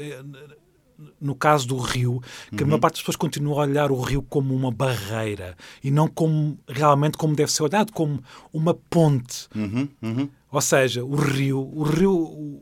no 1.21 1.35
caso 1.35 1.67
do 1.67 1.77
rio, 1.77 2.21
que 2.51 2.63
uhum. 2.63 2.65
a 2.65 2.67
maior 2.67 2.81
parte 2.81 2.95
das 2.95 3.03
pessoas 3.03 3.17
continua 3.17 3.55
a 3.55 3.67
olhar 3.67 3.91
o 3.91 4.01
rio 4.01 4.23
como 4.23 4.55
uma 4.55 4.71
barreira 4.71 5.57
e 5.83 5.91
não 5.91 6.09
como 6.09 6.59
realmente 6.69 7.19
como 7.19 7.35
deve 7.35 7.53
ser 7.53 7.63
olhado, 7.63 7.93
como 7.93 8.23
uma 8.53 8.75
ponte. 8.75 9.49
Uhum. 9.55 9.89
Uhum. 10.03 10.29
Ou 10.51 10.63
seja, 10.63 11.05
o 11.05 11.15
rio, 11.15 11.59
o 11.61 11.83
rio, 11.83 12.15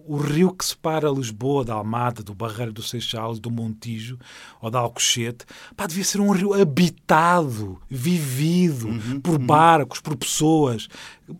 o 0.08 0.16
rio 0.16 0.52
que 0.52 0.64
separa 0.64 1.08
Lisboa 1.08 1.64
da 1.64 1.74
Almada, 1.74 2.20
do 2.20 2.34
Barreiro 2.34 2.72
do 2.72 2.82
Seixal, 2.82 3.34
do 3.34 3.48
Montijo 3.48 4.18
ou 4.60 4.68
da 4.72 4.80
Alcochete, 4.80 5.44
pá, 5.76 5.86
devia 5.86 6.02
ser 6.02 6.20
um 6.20 6.32
rio 6.32 6.52
habitado, 6.52 7.80
vivido 7.88 8.88
uhum, 8.88 9.20
por 9.20 9.38
uhum. 9.38 9.46
barcos, 9.46 10.00
por 10.00 10.16
pessoas. 10.16 10.88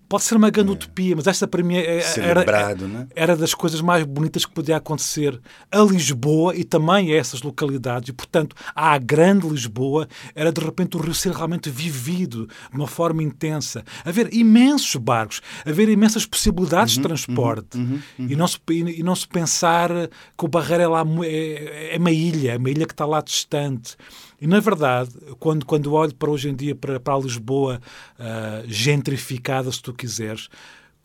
Pode 0.08 0.22
ser 0.22 0.36
uma 0.36 0.48
grande 0.48 0.70
é. 0.70 0.72
utopia, 0.74 1.16
mas 1.16 1.26
esta 1.26 1.48
para 1.48 1.64
mim 1.64 1.76
é, 1.76 1.98
é, 1.98 2.04
era, 2.18 2.42
era, 2.42 2.74
né? 2.76 3.08
era 3.16 3.36
das 3.36 3.52
coisas 3.52 3.80
mais 3.80 4.04
bonitas 4.04 4.44
que 4.44 4.52
podia 4.52 4.76
acontecer 4.76 5.40
a 5.70 5.80
Lisboa 5.80 6.54
e 6.54 6.62
também 6.62 7.05
a 7.12 7.16
essas 7.16 7.42
localidades. 7.42 8.08
E, 8.08 8.12
portanto, 8.12 8.54
à 8.74 8.96
grande 8.98 9.48
Lisboa 9.48 10.08
era 10.34 10.52
de 10.52 10.60
repente 10.60 10.96
o 10.96 11.00
rio 11.00 11.14
ser 11.14 11.32
realmente 11.32 11.70
vivido 11.70 12.46
de 12.46 12.76
uma 12.76 12.86
forma 12.86 13.22
intensa. 13.22 13.84
Haver 14.04 14.32
imensos 14.32 14.96
barcos, 14.96 15.40
haver 15.64 15.88
imensas 15.88 16.26
possibilidades 16.26 16.96
uhum, 16.96 17.02
de 17.02 17.08
transporte 17.08 17.76
uhum, 17.76 17.84
uhum, 17.84 18.00
uhum, 18.18 18.26
e, 18.30 18.36
não 18.36 18.48
se, 18.48 18.58
e, 18.68 19.02
não 19.02 19.14
se 19.14 19.26
pensar 19.28 19.90
que 19.90 20.44
o 20.44 20.48
Barreiro 20.48 20.82
é, 20.82 20.88
lá, 20.88 21.04
é, 21.24 21.94
é 21.94 21.98
uma 21.98 22.10
ilha, 22.10 22.52
é 22.52 22.56
uma 22.56 22.70
ilha 22.70 22.86
que 22.86 22.92
está 22.92 23.06
lá 23.06 23.20
distante. 23.20 23.96
E, 24.40 24.46
na 24.46 24.60
verdade, 24.60 25.10
quando, 25.38 25.64
quando 25.64 25.92
olho 25.92 26.14
para 26.14 26.30
hoje 26.30 26.48
em 26.48 26.54
dia, 26.54 26.74
para, 26.74 27.00
para 27.00 27.14
a 27.14 27.18
Lisboa 27.18 27.80
uh, 28.18 28.64
gentrificada, 28.66 29.70
se 29.72 29.80
tu 29.80 29.94
quiseres, 29.94 30.48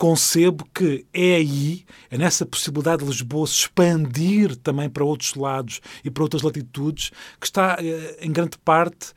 concebo 0.02 0.66
que 0.74 1.06
é 1.14 1.36
aí, 1.36 1.84
é 2.10 2.18
nessa 2.18 2.44
possibilidade 2.44 3.04
de 3.04 3.08
Lisboa 3.08 3.46
se 3.46 3.52
expandir 3.52 4.56
também 4.56 4.90
para 4.90 5.04
outros 5.04 5.36
lados 5.36 5.80
e 6.04 6.10
para 6.10 6.24
outras 6.24 6.42
latitudes, 6.42 7.12
que 7.38 7.46
está, 7.46 7.78
uh, 7.80 8.16
em 8.20 8.32
grande 8.32 8.58
parte, 8.58 9.14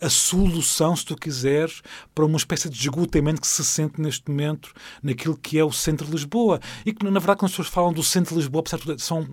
a 0.00 0.08
solução, 0.08 0.94
se 0.94 1.04
tu 1.04 1.16
quiseres, 1.16 1.82
para 2.14 2.24
uma 2.24 2.36
espécie 2.36 2.68
de 2.68 2.78
esgotamento 2.78 3.40
que 3.40 3.46
se 3.46 3.64
sente 3.64 4.00
neste 4.00 4.30
momento 4.30 4.72
naquilo 5.02 5.36
que 5.36 5.58
é 5.58 5.64
o 5.64 5.72
centro 5.72 6.06
de 6.06 6.12
Lisboa. 6.12 6.60
E 6.86 6.92
que, 6.92 7.04
na 7.04 7.18
verdade, 7.18 7.40
quando 7.40 7.46
as 7.46 7.52
pessoas 7.52 7.68
falam 7.68 7.92
do 7.92 8.02
centro 8.04 8.34
de 8.34 8.40
Lisboa, 8.40 8.62
são 8.98 9.28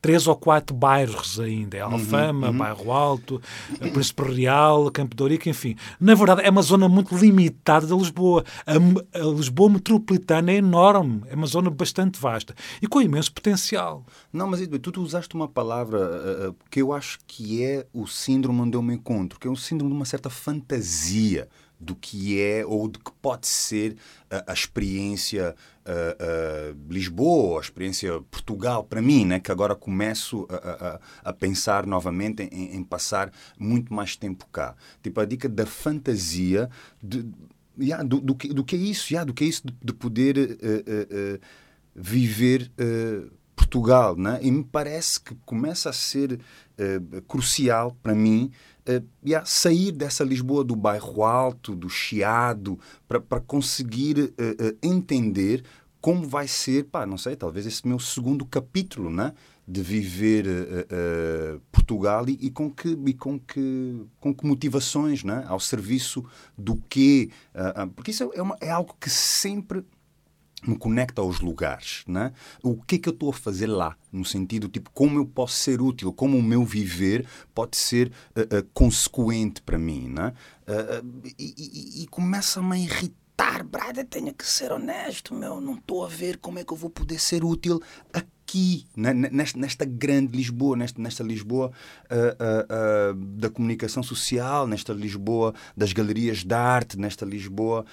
três 0.00 0.26
ou 0.26 0.36
quatro 0.36 0.74
bairros 0.74 1.38
ainda. 1.40 1.76
É 1.76 1.80
Alfama, 1.80 2.46
uhum, 2.46 2.52
uhum. 2.52 2.58
Bairro 2.58 2.92
Alto, 2.92 3.42
Príncipe 3.92 4.22
Real, 4.22 4.90
Campo 4.90 5.16
de 5.16 5.22
Ourique, 5.22 5.50
enfim. 5.50 5.76
Na 6.00 6.14
verdade, 6.14 6.42
é 6.42 6.50
uma 6.50 6.62
zona 6.62 6.88
muito 6.88 7.16
limitada 7.16 7.86
de 7.86 7.94
Lisboa. 7.94 8.44
A, 8.66 8.74
a, 9.18 9.24
Lisboa 9.24 9.70
metropolitana 9.70 10.52
é 10.52 10.56
enorme, 10.56 11.22
é 11.28 11.34
uma 11.34 11.46
zona 11.46 11.70
bastante 11.70 12.18
vasta 12.18 12.54
e 12.80 12.86
com 12.86 13.00
imenso 13.00 13.32
potencial. 13.32 14.04
Não, 14.32 14.46
mas 14.46 14.66
tu, 14.66 14.92
tu 14.92 15.02
usaste 15.02 15.34
uma 15.34 15.48
palavra 15.48 16.50
uh, 16.50 16.56
que 16.70 16.82
eu 16.82 16.92
acho 16.92 17.18
que 17.26 17.64
é 17.64 17.86
o 17.92 18.06
síndrome 18.06 18.60
onde 18.62 18.76
eu 18.76 18.82
me 18.82 18.94
encontro, 18.94 19.38
que 19.38 19.48
é 19.48 19.50
um 19.50 19.56
síndrome 19.56 19.92
de 19.92 19.96
uma 19.96 20.04
certa 20.04 20.30
fantasia 20.30 21.48
do 21.80 21.94
que 21.94 22.40
é 22.40 22.64
ou 22.66 22.88
de 22.88 22.98
que 22.98 23.12
pode 23.22 23.46
ser 23.46 23.96
a, 24.30 24.50
a 24.50 24.52
experiência 24.52 25.54
uh, 25.86 26.72
uh, 26.72 26.92
Lisboa, 26.92 27.58
a 27.58 27.62
experiência 27.62 28.20
Portugal 28.30 28.84
para 28.84 29.00
mim, 29.00 29.24
né, 29.24 29.40
que 29.40 29.52
agora 29.52 29.74
começo 29.74 30.46
a, 30.50 31.00
a, 31.24 31.30
a 31.30 31.32
pensar 31.32 31.86
novamente 31.86 32.42
em, 32.42 32.76
em, 32.76 32.84
passar 32.84 33.32
muito 33.58 33.92
mais 33.92 34.16
tempo 34.16 34.46
cá. 34.52 34.74
Tipo, 35.02 35.20
a 35.20 35.24
dica 35.24 35.48
da 35.48 35.66
fantasia 35.66 36.68
de, 37.02 37.26
yeah, 37.78 38.02
do, 38.02 38.20
do, 38.20 38.34
que, 38.34 38.48
do 38.48 38.64
que 38.64 38.76
é 38.76 38.78
isso, 38.78 39.12
yeah, 39.12 39.24
do 39.24 39.32
que 39.32 39.44
é 39.44 39.46
isso 39.46 39.66
de, 39.66 39.74
de 39.80 39.92
poder 39.92 40.36
uh, 40.38 41.40
viver 41.94 42.70
Portugal, 43.56 44.16
né? 44.16 44.38
E 44.40 44.52
me 44.52 44.62
parece 44.62 45.20
que 45.20 45.34
começa 45.44 45.90
a 45.90 45.92
ser 45.92 46.38
crucial 47.26 47.96
para 48.00 48.14
mim 48.14 48.52
uh, 48.88 49.04
yeah, 49.24 49.44
sair 49.46 49.92
dessa 49.92 50.24
Lisboa 50.24 50.64
do 50.64 50.74
bairro 50.74 51.22
alto, 51.22 51.74
do 51.74 51.88
chiado, 51.88 52.78
para 53.06 53.40
conseguir 53.40 54.18
uh, 54.18 54.22
uh, 54.22 54.78
entender 54.82 55.64
como 56.00 56.26
vai 56.26 56.46
ser, 56.46 56.84
pá, 56.84 57.04
não 57.04 57.18
sei, 57.18 57.34
talvez 57.36 57.66
esse 57.66 57.86
meu 57.86 57.98
segundo 57.98 58.46
capítulo, 58.46 59.10
né? 59.10 59.32
de 59.70 59.82
viver 59.82 60.46
Portugal 61.70 62.26
e, 62.26 62.38
e, 62.40 62.50
com 62.50 62.70
que 62.70 62.88
e 62.88 63.12
com 63.12 63.38
que 63.38 64.02
com 64.18 64.34
que 64.34 64.46
motivações, 64.46 65.22
né? 65.22 65.44
Ao 65.46 65.60
serviço 65.60 66.24
do 66.56 66.76
quê? 66.88 67.28
Uh, 67.54 67.86
porque 67.88 68.10
isso 68.10 68.30
é, 68.32 68.40
uma, 68.40 68.56
é 68.62 68.70
algo 68.70 68.96
que 68.98 69.10
sempre 69.10 69.84
me 70.66 70.76
conecta 70.76 71.20
aos 71.20 71.40
lugares, 71.40 72.04
né? 72.06 72.32
O 72.62 72.80
que 72.82 72.96
é 72.96 72.98
que 72.98 73.08
eu 73.08 73.12
estou 73.12 73.30
a 73.30 73.32
fazer 73.32 73.66
lá, 73.66 73.96
no 74.12 74.24
sentido 74.24 74.68
tipo 74.68 74.90
como 74.92 75.18
eu 75.18 75.26
posso 75.26 75.54
ser 75.54 75.80
útil, 75.80 76.12
como 76.12 76.36
o 76.36 76.42
meu 76.42 76.64
viver 76.64 77.26
pode 77.54 77.76
ser 77.76 78.08
uh, 78.36 78.58
uh, 78.58 78.68
consequente 78.72 79.62
para 79.62 79.78
mim, 79.78 80.08
né? 80.08 80.32
Uh, 80.66 81.32
e, 81.38 81.54
e, 81.56 82.02
e 82.02 82.06
começa-me 82.08 82.76
a 82.76 82.78
irritar, 82.78 83.62
brada, 83.64 84.04
tenho 84.04 84.34
que 84.34 84.46
ser 84.46 84.72
honesto, 84.72 85.34
meu, 85.34 85.60
não 85.60 85.74
estou 85.74 86.04
a 86.04 86.08
ver 86.08 86.38
como 86.38 86.58
é 86.58 86.64
que 86.64 86.72
eu 86.72 86.76
vou 86.76 86.90
poder 86.90 87.18
ser 87.18 87.44
útil 87.44 87.80
aqui 88.12 88.38
aqui, 88.48 88.86
nesta, 88.96 89.58
nesta 89.58 89.84
grande 89.84 90.34
Lisboa, 90.34 90.74
nesta, 90.74 91.00
nesta 91.00 91.22
Lisboa 91.22 91.70
da 93.14 93.50
comunicação 93.50 94.02
social, 94.02 94.66
nesta 94.66 94.94
Lisboa 94.94 95.54
das 95.76 95.92
galerias 95.92 96.44
de 96.44 96.54
arte, 96.54 96.98
nesta 96.98 97.26
Lisboa 97.26 97.84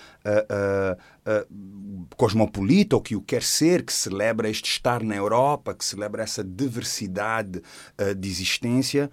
cosmopolita, 2.15 2.95
ou 2.95 3.01
que 3.01 3.15
o 3.15 3.21
quer 3.21 3.43
ser, 3.43 3.83
que 3.83 3.93
celebra 3.93 4.49
este 4.49 4.69
estar 4.69 5.03
na 5.03 5.15
Europa, 5.15 5.73
que 5.73 5.85
celebra 5.85 6.23
essa 6.23 6.43
diversidade 6.43 7.61
de 8.17 8.27
existência. 8.27 9.09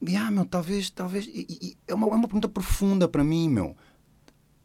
E, 0.00 0.16
ah, 0.16 0.30
meu, 0.30 0.44
talvez, 0.44 0.90
talvez, 0.90 1.26
e, 1.26 1.46
e, 1.48 1.76
é, 1.86 1.94
uma, 1.94 2.06
é 2.08 2.10
uma 2.10 2.26
pergunta 2.26 2.48
profunda 2.48 3.06
para 3.06 3.22
mim, 3.22 3.48
meu 3.48 3.76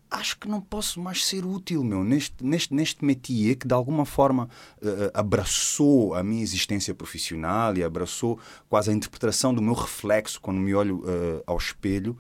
acho 0.10 0.40
que 0.40 0.48
não 0.48 0.62
posso 0.62 1.00
mais 1.00 1.26
ser 1.26 1.46
útil, 1.46 1.84
meu, 1.84 2.04
neste, 2.04 2.44
neste, 2.44 2.74
neste 2.74 3.04
métier 3.04 3.56
que 3.56 3.68
de 3.68 3.74
alguma 3.74 4.06
forma 4.06 4.50
uh, 4.82 5.12
abraçou 5.14 6.14
a 6.14 6.24
minha 6.24 6.42
existência 6.42 6.94
profissional 6.94 7.76
e 7.78 7.84
abraçou 7.84 8.40
quase 8.70 8.90
a 8.90 8.94
interpretação 8.94 9.54
do 9.54 9.62
meu 9.62 9.74
reflexo 9.74 10.40
quando 10.40 10.60
me 10.60 10.74
olho 10.74 11.00
uh, 11.00 11.44
ao 11.46 11.58
espelho. 11.58 12.18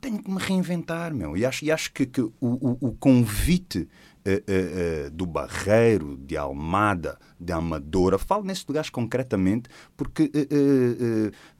Tenho 0.00 0.22
que 0.22 0.30
me 0.30 0.38
reinventar, 0.38 1.14
meu. 1.14 1.36
E 1.36 1.44
acho, 1.44 1.64
e 1.64 1.70
acho 1.70 1.92
que, 1.92 2.06
que 2.06 2.20
o, 2.20 2.32
o, 2.40 2.76
o 2.80 2.92
convite 2.92 3.88
uh, 4.28 5.10
do 5.10 5.26
Barreiro, 5.26 6.16
de 6.16 6.36
Almada, 6.36 7.18
de 7.38 7.52
Amadora, 7.52 8.18
falo 8.18 8.44
nesses 8.44 8.66
lugares 8.66 8.90
concretamente 8.90 9.68
porque 9.96 10.30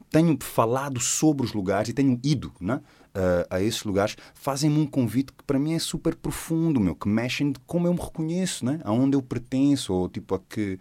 tenho 0.09 0.37
falado 0.41 0.99
sobre 0.99 1.45
os 1.45 1.53
lugares 1.53 1.89
e 1.89 1.93
tenho 1.93 2.19
ido, 2.23 2.51
né? 2.59 2.81
uh, 3.17 3.47
a 3.49 3.61
esses 3.61 3.83
lugares, 3.83 4.15
fazem-me 4.33 4.79
um 4.79 4.85
convite 4.85 5.33
que 5.33 5.43
para 5.43 5.59
mim 5.59 5.73
é 5.73 5.79
super 5.79 6.15
profundo, 6.15 6.79
meu, 6.79 6.95
que 6.95 7.09
mexem 7.09 7.51
de 7.51 7.59
como 7.65 7.87
eu 7.87 7.93
me 7.93 7.99
reconheço, 7.99 8.65
né? 8.65 8.79
aonde 8.83 9.17
eu 9.17 9.21
pertenço, 9.21 9.93
ou 9.93 10.07
tipo 10.07 10.35
a 10.35 10.39
que, 10.39 10.79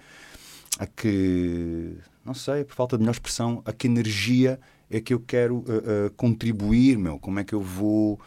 a 0.79 0.87
que, 0.87 1.97
não 2.25 2.35
sei, 2.35 2.65
por 2.65 2.75
falta 2.75 2.97
de 2.97 3.03
melhor 3.03 3.13
expressão, 3.13 3.63
a 3.65 3.73
que 3.73 3.87
energia 3.87 4.61
é 4.91 5.01
que 5.01 5.15
eu 5.15 5.21
quero 5.21 5.57
uh, 5.57 6.07
uh, 6.07 6.11
contribuir, 6.17 6.99
meu, 6.99 7.19
como 7.19 7.41
é 7.41 7.45
que 7.45 7.55
eu 7.55 7.61
vou 7.61 8.21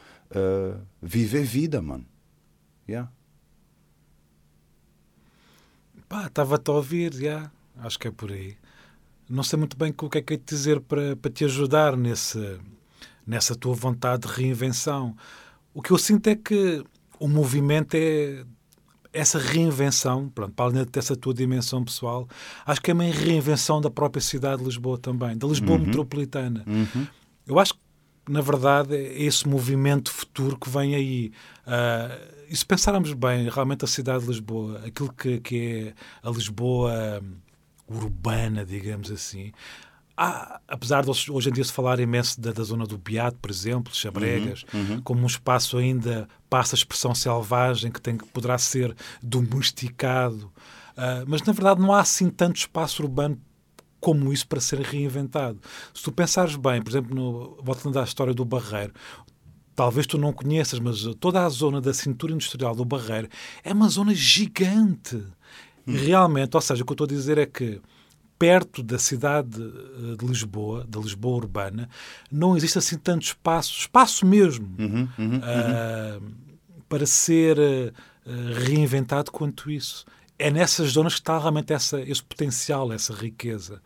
viver 1.01 1.41
vida, 1.41 1.81
mano. 1.81 2.05
Yeah. 2.87 3.11
Pá, 6.09 6.25
estava-te 6.25 6.69
a 6.71 6.73
ouvir, 6.73 7.13
já. 7.13 7.51
Acho 7.77 7.99
que 7.99 8.07
é 8.07 8.11
por 8.11 8.31
aí. 8.31 8.57
Não 9.29 9.43
sei 9.43 9.59
muito 9.59 9.77
bem 9.77 9.93
o 9.95 10.09
que 10.09 10.17
é 10.17 10.21
que 10.23 10.33
é 10.33 10.37
te 10.37 10.55
dizer 10.55 10.81
para, 10.81 11.15
para 11.15 11.31
te 11.31 11.45
ajudar 11.45 11.95
nesse, 11.95 12.59
nessa 13.25 13.55
tua 13.55 13.75
vontade 13.75 14.27
de 14.27 14.33
reinvenção. 14.33 15.15
O 15.71 15.83
que 15.83 15.91
eu 15.91 15.97
sinto 15.99 16.27
é 16.27 16.35
que 16.35 16.83
o 17.19 17.27
movimento 17.27 17.93
é 17.93 18.43
essa 19.13 19.37
reinvenção, 19.37 20.29
pronto, 20.29 20.53
para 20.53 20.65
além 20.65 20.85
dessa 20.85 21.15
tua 21.15 21.33
dimensão 21.33 21.83
pessoal, 21.83 22.27
acho 22.65 22.81
que 22.81 22.91
é 22.91 22.93
uma 22.93 23.03
reinvenção 23.03 23.79
da 23.79 23.89
própria 23.89 24.21
cidade 24.21 24.59
de 24.59 24.65
Lisboa 24.65 24.97
também, 24.97 25.37
da 25.37 25.47
Lisboa 25.47 25.77
uhum. 25.77 25.85
metropolitana. 25.85 26.63
Uhum. 26.67 27.07
Eu 27.47 27.59
acho 27.59 27.73
que, 27.73 27.79
na 28.29 28.41
verdade, 28.41 28.95
é 28.95 29.23
esse 29.23 29.47
movimento 29.47 30.11
futuro 30.11 30.57
que 30.57 30.69
vem 30.69 30.95
aí. 30.95 31.31
Uh, 31.65 32.39
e 32.49 32.55
se 32.55 32.65
pensarmos 32.65 33.13
bem, 33.13 33.49
realmente 33.49 33.83
a 33.83 33.87
cidade 33.87 34.23
de 34.23 34.29
Lisboa, 34.29 34.81
aquilo 34.85 35.11
que, 35.13 35.39
que 35.39 35.93
é 36.23 36.27
a 36.27 36.31
Lisboa 36.31 37.21
urbana, 37.87 38.65
digamos 38.65 39.11
assim, 39.11 39.51
há, 40.19 40.59
apesar 40.67 41.03
de 41.03 41.09
hoje 41.09 41.49
em 41.49 41.53
dia 41.53 41.63
se 41.63 41.71
falar 41.71 41.99
imenso 41.99 42.39
da, 42.39 42.51
da 42.51 42.63
zona 42.63 42.85
do 42.85 42.97
Beato, 42.97 43.37
por 43.41 43.49
exemplo, 43.49 43.93
Chabregas, 43.95 44.65
uhum, 44.73 44.79
uhum. 44.79 45.01
como 45.01 45.23
um 45.23 45.27
espaço 45.27 45.77
ainda 45.77 46.27
passa 46.49 46.75
a 46.75 46.77
expressão 46.77 47.15
selvagem 47.15 47.91
que, 47.91 48.01
tem, 48.01 48.17
que 48.17 48.25
poderá 48.25 48.57
ser 48.57 48.95
domesticado, 49.23 50.51
uh, 50.97 51.25
mas 51.25 51.41
na 51.43 51.53
verdade 51.53 51.81
não 51.81 51.93
há 51.93 52.01
assim 52.01 52.29
tanto 52.29 52.57
espaço 52.57 53.01
urbano 53.01 53.39
como 53.99 54.31
isso 54.31 54.47
para 54.47 54.59
ser 54.59 54.79
reinventado. 54.79 55.59
Se 55.93 56.03
tu 56.03 56.11
pensares 56.11 56.55
bem, 56.55 56.81
por 56.81 56.89
exemplo, 56.89 57.15
no, 57.15 57.57
voltando 57.63 57.99
à 57.99 58.03
história 58.03 58.33
do 58.33 58.45
Barreiro, 58.45 58.93
talvez 59.75 60.05
tu 60.05 60.17
não 60.17 60.33
conheças, 60.33 60.79
mas 60.79 61.03
toda 61.19 61.45
a 61.45 61.49
zona 61.49 61.79
da 61.79 61.93
cintura 61.93 62.33
industrial 62.33 62.75
do 62.75 62.83
Barreiro 62.83 63.29
é 63.63 63.71
uma 63.73 63.89
zona 63.89 64.13
gigante. 64.13 65.15
Hum. 65.87 65.93
Realmente, 65.93 66.55
ou 66.55 66.61
seja, 66.61 66.83
o 66.83 66.85
que 66.85 66.91
eu 66.91 66.95
estou 66.95 67.05
a 67.05 67.07
dizer 67.07 67.37
é 67.37 67.45
que 67.45 67.81
perto 68.39 68.81
da 68.81 68.97
cidade 68.97 69.61
eh, 69.61 70.15
de 70.17 70.25
Lisboa, 70.25 70.85
da 70.87 70.99
Lisboa 70.99 71.35
urbana, 71.35 71.89
não 72.31 72.55
existe 72.55 72.77
assim 72.77 72.97
tanto 72.97 73.23
espaço, 73.23 73.73
espaço 73.79 74.25
mesmo, 74.25 74.65
uhum, 74.79 75.09
uhum, 75.19 75.37
uh, 75.37 76.31
para 76.87 77.05
ser 77.05 77.59
uh, 77.59 77.93
reinventado 78.65 79.29
quanto 79.29 79.69
isso. 79.69 80.05
É 80.39 80.49
nessas 80.49 80.91
zonas 80.91 81.15
que 81.15 81.19
está 81.19 81.37
realmente 81.37 81.73
essa, 81.73 82.01
esse 82.01 82.23
potencial, 82.23 82.91
essa 82.93 83.13
riqueza. 83.13 83.81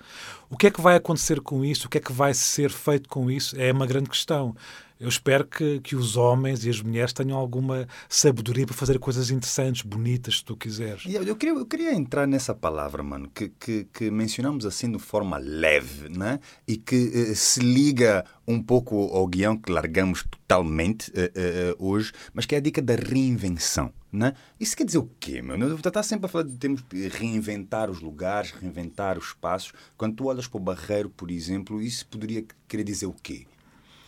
O 0.49 0.55
que 0.55 0.67
é 0.67 0.71
que 0.71 0.79
vai 0.79 0.95
acontecer 0.95 1.41
com 1.41 1.65
isso? 1.65 1.87
O 1.87 1.89
que 1.89 1.97
é 1.97 2.01
que 2.01 2.13
vai 2.13 2.33
ser 2.33 2.69
feito 2.69 3.09
com 3.09 3.29
isso? 3.31 3.59
É 3.59 3.71
uma 3.71 3.87
grande 3.87 4.09
questão 4.09 4.55
eu 5.03 5.09
espero 5.09 5.45
que, 5.45 5.81
que 5.81 5.97
os 5.97 6.15
homens 6.15 6.63
e 6.63 6.69
as 6.69 6.81
mulheres 6.81 7.11
tenham 7.11 7.37
alguma 7.37 7.85
sabedoria 8.07 8.65
para 8.65 8.73
fazer 8.73 8.97
coisas 8.99 9.29
interessantes, 9.29 9.81
bonitas, 9.81 10.37
se 10.37 10.45
tu 10.45 10.55
quiseres. 10.55 11.03
Eu, 11.05 11.23
eu, 11.23 11.35
queria, 11.35 11.53
eu 11.53 11.65
queria 11.65 11.93
entrar 11.93 12.25
nessa 12.25 12.55
palavra, 12.55 13.03
mano, 13.03 13.29
que, 13.35 13.49
que, 13.49 13.85
que 13.91 14.09
mencionamos 14.09 14.65
assim 14.65 14.89
de 14.89 14.97
forma 14.97 15.37
leve, 15.37 16.07
né? 16.07 16.39
E 16.65 16.77
que 16.77 17.11
eh, 17.13 17.35
se 17.35 17.59
liga 17.59 18.23
um 18.47 18.63
pouco 18.63 18.95
ao 19.13 19.27
guião 19.27 19.57
que 19.57 19.73
largamos 19.73 20.23
totalmente 20.23 21.11
eh, 21.13 21.31
eh, 21.35 21.75
hoje, 21.77 22.13
mas 22.33 22.45
que 22.45 22.55
é 22.55 22.59
a 22.59 22.61
dica 22.61 22.81
da 22.81 22.95
reinvenção. 22.95 23.91
Né? 24.09 24.33
Isso 24.57 24.77
quer 24.77 24.85
dizer 24.85 24.99
o 24.99 25.09
quê, 25.19 25.41
meu? 25.41 25.57
Eu 25.57 25.75
estar 25.75 26.03
sempre 26.03 26.27
a 26.27 26.29
falar 26.29 26.45
de 26.45 26.55
termos 26.55 26.81
de 26.87 27.09
reinventar 27.09 27.89
os 27.89 27.99
lugares, 27.99 28.51
reinventar 28.51 29.17
os 29.17 29.25
espaços. 29.25 29.73
Quando 29.97 30.15
tu 30.15 30.27
olhas 30.27 30.47
para 30.47 30.57
o 30.59 30.63
Barreiro, 30.63 31.09
por 31.09 31.29
exemplo, 31.29 31.81
isso 31.81 32.07
poderia 32.07 32.45
querer 32.69 32.83
dizer 32.83 33.07
o 33.07 33.15
quê? 33.21 33.47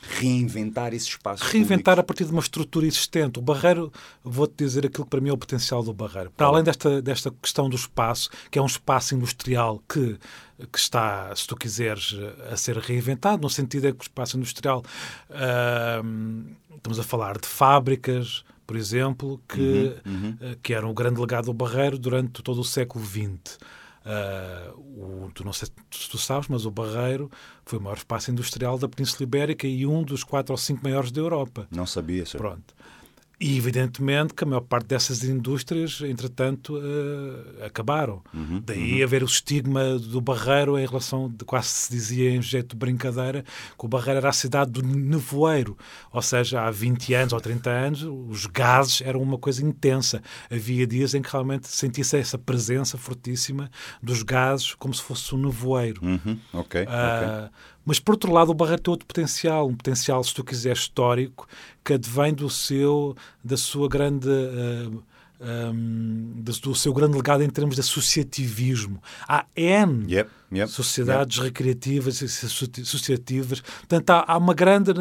Reinventar 0.08 0.94
esse 0.94 1.10
espaço. 1.10 1.44
Reinventar 1.44 1.96
públicos. 1.96 2.00
a 2.00 2.04
partir 2.04 2.26
de 2.26 2.32
uma 2.32 2.42
estrutura 2.42 2.86
existente. 2.86 3.40
O 3.40 3.42
Barreiro, 3.42 3.92
vou-te 4.24 4.64
dizer 4.64 4.86
aquilo 4.86 5.04
que 5.04 5.10
para 5.10 5.22
mim 5.22 5.30
é 5.30 5.34
o 5.34 5.38
potencial 5.38 5.84
do 5.84 5.94
Barreiro. 5.94 6.32
Para 6.32 6.48
além 6.48 6.64
desta, 6.64 7.02
desta 7.02 7.32
questão 7.42 7.70
do 7.70 7.76
espaço, 7.76 8.30
que 8.52 8.60
é 8.60 8.62
um 8.62 8.68
espaço 8.68 9.16
industrial 9.16 9.82
que, 9.88 10.18
que 10.72 10.80
está, 10.80 11.36
se 11.36 11.48
tu 11.48 11.56
quiseres, 11.56 12.16
a 12.52 12.58
ser 12.58 12.78
reinventado, 12.78 13.42
no 13.42 13.50
sentido 13.50 13.88
é 13.88 13.92
que 13.92 14.00
o 14.00 14.04
espaço 14.04 14.38
industrial, 14.38 14.84
uh, 15.30 16.56
estamos 16.76 17.00
a 17.00 17.04
falar 17.04 17.38
de 17.38 17.48
fábricas, 17.48 18.44
por 18.66 18.76
exemplo, 18.76 19.40
que, 19.48 19.96
uhum, 20.06 20.38
uhum. 20.42 20.56
que 20.62 20.74
eram 20.74 20.90
o 20.90 20.94
grande 20.94 21.20
legado 21.20 21.46
do 21.46 21.54
Barreiro 21.54 21.98
durante 22.00 22.42
todo 22.42 22.62
o 22.62 22.64
século 22.64 23.06
XX. 23.06 23.58
Uh, 24.06 25.26
o, 25.26 25.32
tu 25.34 25.44
não 25.44 25.52
sei 25.52 25.68
se 25.90 26.10
tu 26.10 26.18
sabes, 26.18 26.48
mas 26.48 26.66
o 26.66 26.72
Barreiro 26.72 27.30
foi 27.66 27.80
o 27.80 27.82
maior 27.82 27.98
espaço 27.98 28.30
industrial 28.30 28.78
da 28.78 28.88
Península 28.88 29.24
Ibérica 29.24 29.66
e 29.66 29.86
um 29.86 30.04
dos 30.04 30.24
quatro 30.24 30.54
ou 30.54 30.58
cinco 30.58 30.84
maiores 30.84 31.12
da 31.12 31.22
Europa. 31.22 31.68
Não 31.72 31.88
sabia, 31.88 32.24
senhor. 32.26 32.42
Pronto. 32.42 32.76
E 33.40 33.58
evidentemente 33.58 34.34
que 34.34 34.44
a 34.44 34.48
maior 34.48 34.62
parte 34.62 34.88
dessas 34.88 35.24
indústrias, 35.24 36.02
entretanto, 36.02 36.78
uh, 36.78 37.66
acabaram. 37.66 38.22
Uhum, 38.34 38.62
Daí 38.66 39.00
uhum. 39.00 39.04
haver 39.04 39.24
o 39.24 39.26
estigma 39.26 40.00
do 40.00 40.22
Barreiro 40.22 40.78
em 40.80 40.86
relação, 40.86 41.30
de, 41.30 41.44
quase 41.44 41.68
se 41.68 41.92
dizia 41.92 42.32
em 42.32 42.42
jeito 42.42 42.70
de 42.70 42.78
brincadeira, 42.78 43.44
que 43.78 43.86
o 43.86 43.88
Barreiro 43.88 44.20
era 44.20 44.30
a 44.30 44.34
cidade 44.34 44.72
do 44.72 44.82
nevoeiro. 44.82 45.78
Ou 46.12 46.22
seja, 46.22 46.62
há 46.62 46.72
20 46.72 47.14
anos 47.14 47.34
ou 47.34 47.42
30 47.42 47.70
anos, 47.70 48.04
os 48.04 48.46
gases 48.46 49.02
eram 49.02 49.22
uma 49.22 49.38
coisa 49.38 49.64
intensa. 49.64 50.22
Havia 50.50 50.88
dias 50.88 51.14
em 51.14 51.22
que 51.22 51.32
realmente 51.32 51.68
sentia-se 51.68 52.18
essa 52.18 52.38
presença 52.38 52.98
fortíssima 52.98 53.70
dos 54.02 54.24
gases, 54.24 54.74
como 54.76 54.94
se 54.94 55.02
fosse 55.02 55.36
um 55.36 55.38
nevoeiro. 55.38 56.04
Uhum, 56.04 56.40
ok. 56.54 56.82
Uh, 56.82 56.86
okay. 56.86 57.50
Mas, 57.86 58.00
por 58.00 58.14
outro 58.14 58.32
lado, 58.32 58.52
o 58.52 58.54
Barreiro 58.54 58.82
tem 58.82 58.92
outro 58.92 59.06
potencial, 59.06 59.68
um 59.68 59.76
potencial, 59.76 60.24
se 60.24 60.34
tu 60.34 60.44
quiseres, 60.44 60.80
histórico, 60.80 61.48
que 61.84 61.94
advém 61.94 62.34
do 62.34 62.50
seu, 62.50 63.16
da 63.44 63.58
sua 63.58 63.88
grande... 63.88 64.28
Uh, 64.28 65.04
eh, 65.38 65.70
um, 65.70 66.34
do 66.42 66.74
seu 66.74 66.94
grande 66.94 67.18
legado 67.18 67.44
em 67.44 67.50
termos 67.50 67.76
de 67.76 67.82
associativismo. 67.82 69.02
Há 69.28 69.46
N 69.56 70.06
yep, 70.10 70.30
yep, 70.52 70.72
sociedades 70.72 71.38
yep. 71.38 71.48
recreativas 71.48 72.22
e 72.22 72.26
associativas. 72.26 73.60
Portanto, 73.62 74.10
há, 74.12 74.26
há, 74.28 74.38
uma 74.38 74.54
grande 74.54 74.94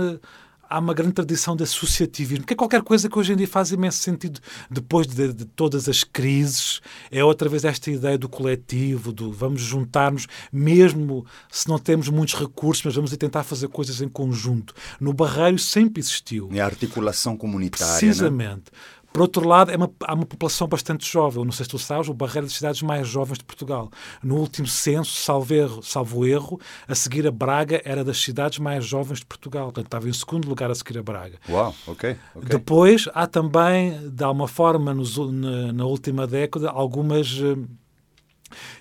há 0.69 0.79
uma 0.79 0.95
grande 0.95 1.13
tradição 1.13 1.57
de 1.57 1.63
associativismo, 1.63 2.45
que 2.45 2.53
é 2.53 2.57
qualquer 2.57 2.83
coisa 2.83 3.09
que 3.09 3.19
hoje 3.19 3.33
em 3.33 3.37
dia 3.37 3.49
faz 3.49 3.71
imenso 3.71 3.99
sentido 3.99 4.41
depois 4.71 5.07
de, 5.07 5.33
de, 5.33 5.45
todas 5.45 5.89
as 5.89 6.05
crises. 6.05 6.81
É 7.11 7.25
outra 7.25 7.49
vez 7.49 7.65
esta 7.65 7.91
ideia 7.91 8.19
do 8.19 8.29
coletivo, 8.29 9.13
do 9.13 9.33
vamos 9.33 9.63
juntar-nos, 9.63 10.27
mesmo 10.53 11.25
se 11.51 11.69
não 11.69 11.79
temos 11.79 12.09
muitos 12.09 12.35
recursos, 12.35 12.85
mas 12.85 12.95
vamos 12.95 13.15
tentar 13.17 13.43
fazer 13.43 13.69
coisas 13.69 14.01
em 14.01 14.09
conjunto. 14.09 14.75
No 15.01 15.13
Barreiro 15.13 15.59
sempre 15.59 16.01
existiu. 16.01 16.49
É 16.53 16.61
a 16.61 16.67
articulação 16.67 17.37
comunitária. 17.37 17.93
Né? 17.95 17.99
Precisamente. 17.99 18.65
Né? 18.73 18.79
Por 19.15 19.23
outro 19.23 19.47
lado, 19.47 19.71
é 19.71 19.77
uma, 19.77 19.89
há 20.03 20.13
uma 20.13 20.27
população 20.27 20.67
bastante 20.67 21.09
jovem. 21.09 21.45
Não 21.45 21.53
sei 21.53 21.63
se 21.65 21.71
tu 21.71 21.79
sabes, 21.79 22.09
o 22.09 22.13
Barreiro 22.13 22.41
é 22.41 22.49
das 22.49 22.55
cidades 22.55 22.83
mais 22.83 23.07
jovens 23.07 23.39
de 23.39 23.45
Portugal. 23.45 23.89
No 24.21 24.35
último 24.39 24.67
censo, 24.67 25.13
salvo 25.13 25.55
erro, 25.55 25.83
salvo 25.85 26.27
erro, 26.27 26.61
a 26.89 26.97
seguir 26.97 27.25
a 27.25 27.31
Braga 27.31 27.81
era 27.85 28.03
das 28.03 28.21
cidades 28.21 28.59
mais 28.59 28.85
jovens 28.85 29.21
de 29.21 29.27
Portugal. 29.27 29.67
Portanto, 29.67 29.87
estava 29.87 30.09
em 30.09 30.13
segundo 30.13 30.49
lugar 30.49 30.69
a 30.69 30.75
seguir 30.75 30.99
a 30.99 31.03
Braga. 31.05 31.39
Uau, 31.49 31.73
ok. 31.87 32.17
okay. 32.35 32.49
Depois, 32.49 33.09
há 33.15 33.25
também, 33.29 34.11
de 34.11 34.25
alguma 34.25 34.49
forma, 34.49 34.93
nos, 34.93 35.17
na, 35.17 35.73
na 35.73 35.87
última 35.87 36.27
década, 36.27 36.69
algumas 36.71 37.39
eh, 37.41 37.57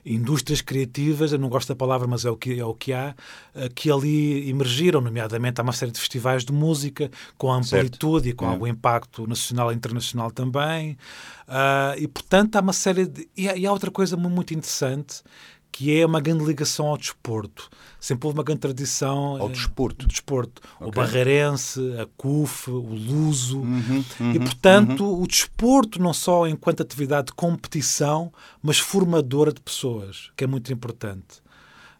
indústrias 0.05 0.61
criativas, 0.61 1.31
eu 1.31 1.39
não 1.39 1.49
gosto 1.49 1.69
da 1.69 1.75
palavra, 1.75 2.07
mas 2.07 2.25
é 2.25 2.29
o 2.29 2.37
que, 2.37 2.59
é 2.59 2.65
o 2.65 2.73
que 2.73 2.93
há, 2.93 3.15
eh, 3.55 3.69
que 3.73 3.91
ali 3.91 4.49
emergiram, 4.49 5.01
nomeadamente 5.01 5.59
há 5.59 5.63
uma 5.63 5.73
série 5.73 5.91
de 5.91 5.99
festivais 5.99 6.43
de 6.43 6.53
música 6.53 7.09
com 7.37 7.51
amplitude 7.51 8.25
certo. 8.25 8.27
e 8.27 8.33
com 8.33 8.45
é. 8.45 8.49
algum 8.49 8.67
impacto 8.67 9.27
nacional 9.27 9.71
e 9.71 9.75
internacional 9.75 10.31
também. 10.31 10.97
Uh, 11.47 11.97
e, 11.97 12.07
portanto, 12.07 12.55
há 12.55 12.61
uma 12.61 12.73
série 12.73 13.05
de... 13.05 13.27
E 13.35 13.49
há, 13.49 13.57
e 13.57 13.65
há 13.65 13.71
outra 13.71 13.91
coisa 13.91 14.15
muito 14.15 14.53
interessante, 14.53 15.21
que 15.73 15.99
é 15.99 16.05
uma 16.05 16.21
grande 16.21 16.45
ligação 16.45 16.85
ao 16.85 16.97
desporto. 16.97 17.67
Sempre 17.99 18.27
houve 18.27 18.37
uma 18.37 18.43
grande 18.43 18.61
tradição 18.61 19.41
ao 19.41 19.49
desporto. 19.49 20.07
desporto. 20.07 20.61
Okay. 20.75 20.87
O 20.87 20.91
barreirense, 20.91 21.79
a 21.99 22.05
CUF, 22.15 22.69
o 22.69 22.93
luso. 22.93 23.59
Uhum, 23.61 24.05
uhum, 24.19 24.31
e, 24.33 24.39
portanto, 24.39 25.03
uhum. 25.03 25.23
o 25.23 25.27
desporto, 25.27 25.99
não 25.99 26.13
só 26.13 26.47
enquanto 26.47 26.83
atividade 26.83 27.27
de 27.27 27.33
competição, 27.33 28.31
mas 28.61 28.77
formadora 28.77 29.51
de 29.51 29.59
pessoas, 29.59 30.29
que 30.37 30.43
é 30.43 30.47
muito 30.47 30.71
importante. 30.71 31.41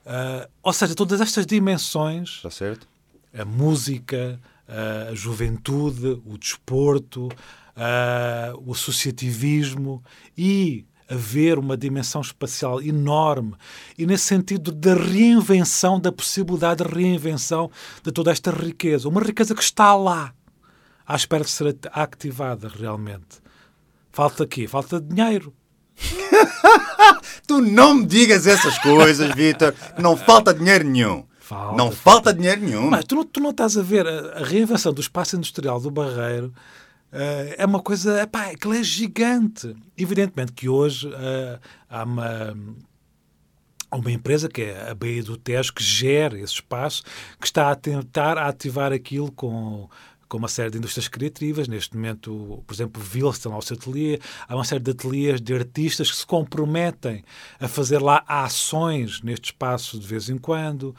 Uh, 0.05 0.47
ou 0.61 0.71
seja, 0.71 0.93
todas 0.93 1.19
estas 1.19 1.43
dimensões. 1.43 2.29
Está 2.29 2.51
certo. 2.51 2.87
A 3.35 3.43
música, 3.43 4.39
a 5.09 5.15
juventude, 5.15 6.21
o 6.23 6.37
desporto, 6.37 7.25
uh, 7.25 8.63
o 8.63 8.71
associativismo 8.73 10.03
e 10.37 10.85
haver 11.13 11.57
uma 11.57 11.77
dimensão 11.77 12.21
espacial 12.21 12.81
enorme 12.81 13.53
e 13.97 14.05
nesse 14.05 14.25
sentido 14.25 14.71
da 14.71 14.93
reinvenção, 14.93 15.99
da 15.99 16.11
possibilidade 16.11 16.83
de 16.83 16.93
reinvenção 16.93 17.69
de 18.03 18.11
toda 18.11 18.31
esta 18.31 18.51
riqueza. 18.51 19.07
Uma 19.07 19.21
riqueza 19.21 19.55
que 19.55 19.63
está 19.63 19.95
lá, 19.95 20.33
à 21.05 21.15
espera 21.15 21.43
de 21.43 21.49
ser 21.49 21.77
ativada 21.91 22.67
realmente. 22.67 23.41
Falta 24.11 24.43
aqui, 24.43 24.67
falta 24.67 24.99
dinheiro. 24.99 25.53
tu 27.47 27.61
não 27.61 27.95
me 27.95 28.05
digas 28.05 28.47
essas 28.47 28.77
coisas, 28.79 29.33
Vitor. 29.33 29.73
Não 29.97 30.15
falta 30.17 30.53
dinheiro 30.53 30.87
nenhum. 30.87 31.25
Falta, 31.39 31.77
não 31.77 31.91
falta 31.91 32.33
dinheiro 32.33 32.61
nenhum. 32.61 32.89
Mas 32.89 33.05
tu 33.05 33.15
não, 33.15 33.23
tu 33.25 33.39
não 33.39 33.49
estás 33.49 33.77
a 33.77 33.81
ver 33.81 34.07
a, 34.07 34.39
a 34.39 34.43
reinvenção 34.43 34.93
do 34.93 35.01
espaço 35.01 35.35
industrial 35.35 35.79
do 35.79 35.91
Barreiro 35.91 36.53
é 37.57 37.65
uma 37.65 37.81
coisa, 37.81 38.21
epá, 38.21 38.51
aquilo 38.51 38.73
é 38.73 38.83
gigante. 38.83 39.75
Evidentemente 39.97 40.51
que 40.51 40.67
hoje 40.67 41.07
uh, 41.07 41.59
há 41.89 42.03
uma, 42.03 42.57
uma 43.91 44.11
empresa 44.11 44.49
que 44.49 44.63
é 44.63 44.89
a 44.89 44.95
Baía 44.95 45.23
do 45.23 45.37
Tejo 45.37 45.73
que 45.73 45.83
gera 45.83 46.39
esse 46.39 46.53
espaço, 46.53 47.03
que 47.39 47.45
está 47.45 47.71
a 47.71 47.75
tentar 47.75 48.37
ativar 48.37 48.91
aquilo 48.91 49.31
com 49.31 49.89
com 50.33 50.39
uma 50.39 50.47
série 50.47 50.71
de 50.71 50.79
indústrias 50.79 51.07
criativas. 51.07 51.67
Neste 51.67 51.95
momento, 51.95 52.63
por 52.65 52.73
exemplo, 52.73 52.99
lá 53.45 53.57
o 53.57 53.61
seu 53.61 53.77
ateliê. 53.77 54.19
Há 54.47 54.55
uma 54.55 54.63
série 54.65 54.81
de 54.81 54.89
ateliês 54.89 55.39
de 55.39 55.53
artistas 55.53 56.09
que 56.09 56.17
se 56.17 56.25
comprometem 56.25 57.23
a 57.59 57.67
fazer 57.67 58.01
lá 58.01 58.23
ações 58.27 59.21
neste 59.21 59.51
espaço 59.51 59.99
de 59.99 60.07
vez 60.07 60.29
em 60.29 60.39
quando. 60.39 60.95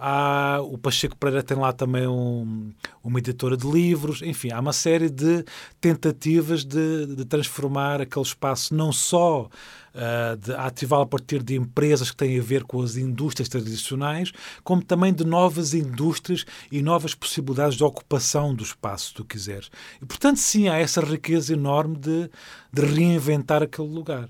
Há, 0.00 0.60
o 0.62 0.78
Pacheco 0.78 1.16
Pereira 1.16 1.42
tem 1.42 1.56
lá 1.56 1.72
também 1.72 2.06
um, 2.06 2.72
uma 3.02 3.18
editora 3.18 3.56
de 3.56 3.66
livros. 3.66 4.22
Enfim, 4.22 4.52
há 4.52 4.60
uma 4.60 4.72
série 4.72 5.10
de 5.10 5.44
tentativas 5.80 6.64
de, 6.64 7.16
de 7.16 7.24
transformar 7.24 8.00
aquele 8.00 8.24
espaço 8.24 8.72
não 8.76 8.92
só 8.92 9.48
uh, 9.94 10.36
de 10.36 10.54
ativá-lo 10.54 11.02
a 11.02 11.06
partir 11.06 11.42
de 11.42 11.56
empresas 11.56 12.12
que 12.12 12.16
têm 12.16 12.38
a 12.38 12.42
ver 12.42 12.62
com 12.62 12.80
as 12.80 12.96
indústrias 12.96 13.48
tradicionais, 13.48 14.30
como 14.62 14.84
também 14.84 15.12
de 15.12 15.24
novas 15.24 15.74
indústrias 15.74 16.44
e 16.70 16.80
novas 16.80 17.12
possibilidades 17.12 17.76
de 17.76 17.82
ocupação 17.82 18.54
do 18.54 18.62
espaço, 18.62 19.08
se 19.08 19.14
tu 19.14 19.24
quiseres. 19.24 19.68
E, 20.00 20.06
portanto, 20.06 20.36
sim, 20.36 20.68
há 20.68 20.76
essa 20.76 21.00
riqueza 21.00 21.54
enorme 21.54 21.96
de, 21.96 22.30
de 22.72 22.82
reinventar 22.82 23.64
aquele 23.64 23.88
lugar. 23.88 24.28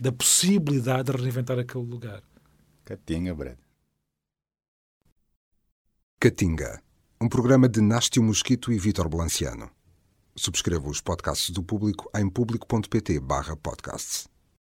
Da 0.00 0.12
possibilidade 0.12 1.10
de 1.10 1.18
reinventar 1.20 1.58
aquele 1.58 1.84
lugar. 1.84 2.22
Catinha, 2.84 3.34
Brad. 3.34 3.56
Catinga, 6.22 6.82
um 7.18 7.30
programa 7.30 7.66
de 7.66 7.80
Nástio 7.80 8.22
Mosquito 8.22 8.70
e 8.70 8.78
Vítor 8.78 9.08
Blanciano. 9.08 9.70
Subscreva 10.36 10.86
os 10.86 11.00
podcasts 11.00 11.48
do 11.48 11.62
Público 11.62 12.10
em 12.14 12.28
público.pt/podcasts. 12.28 14.28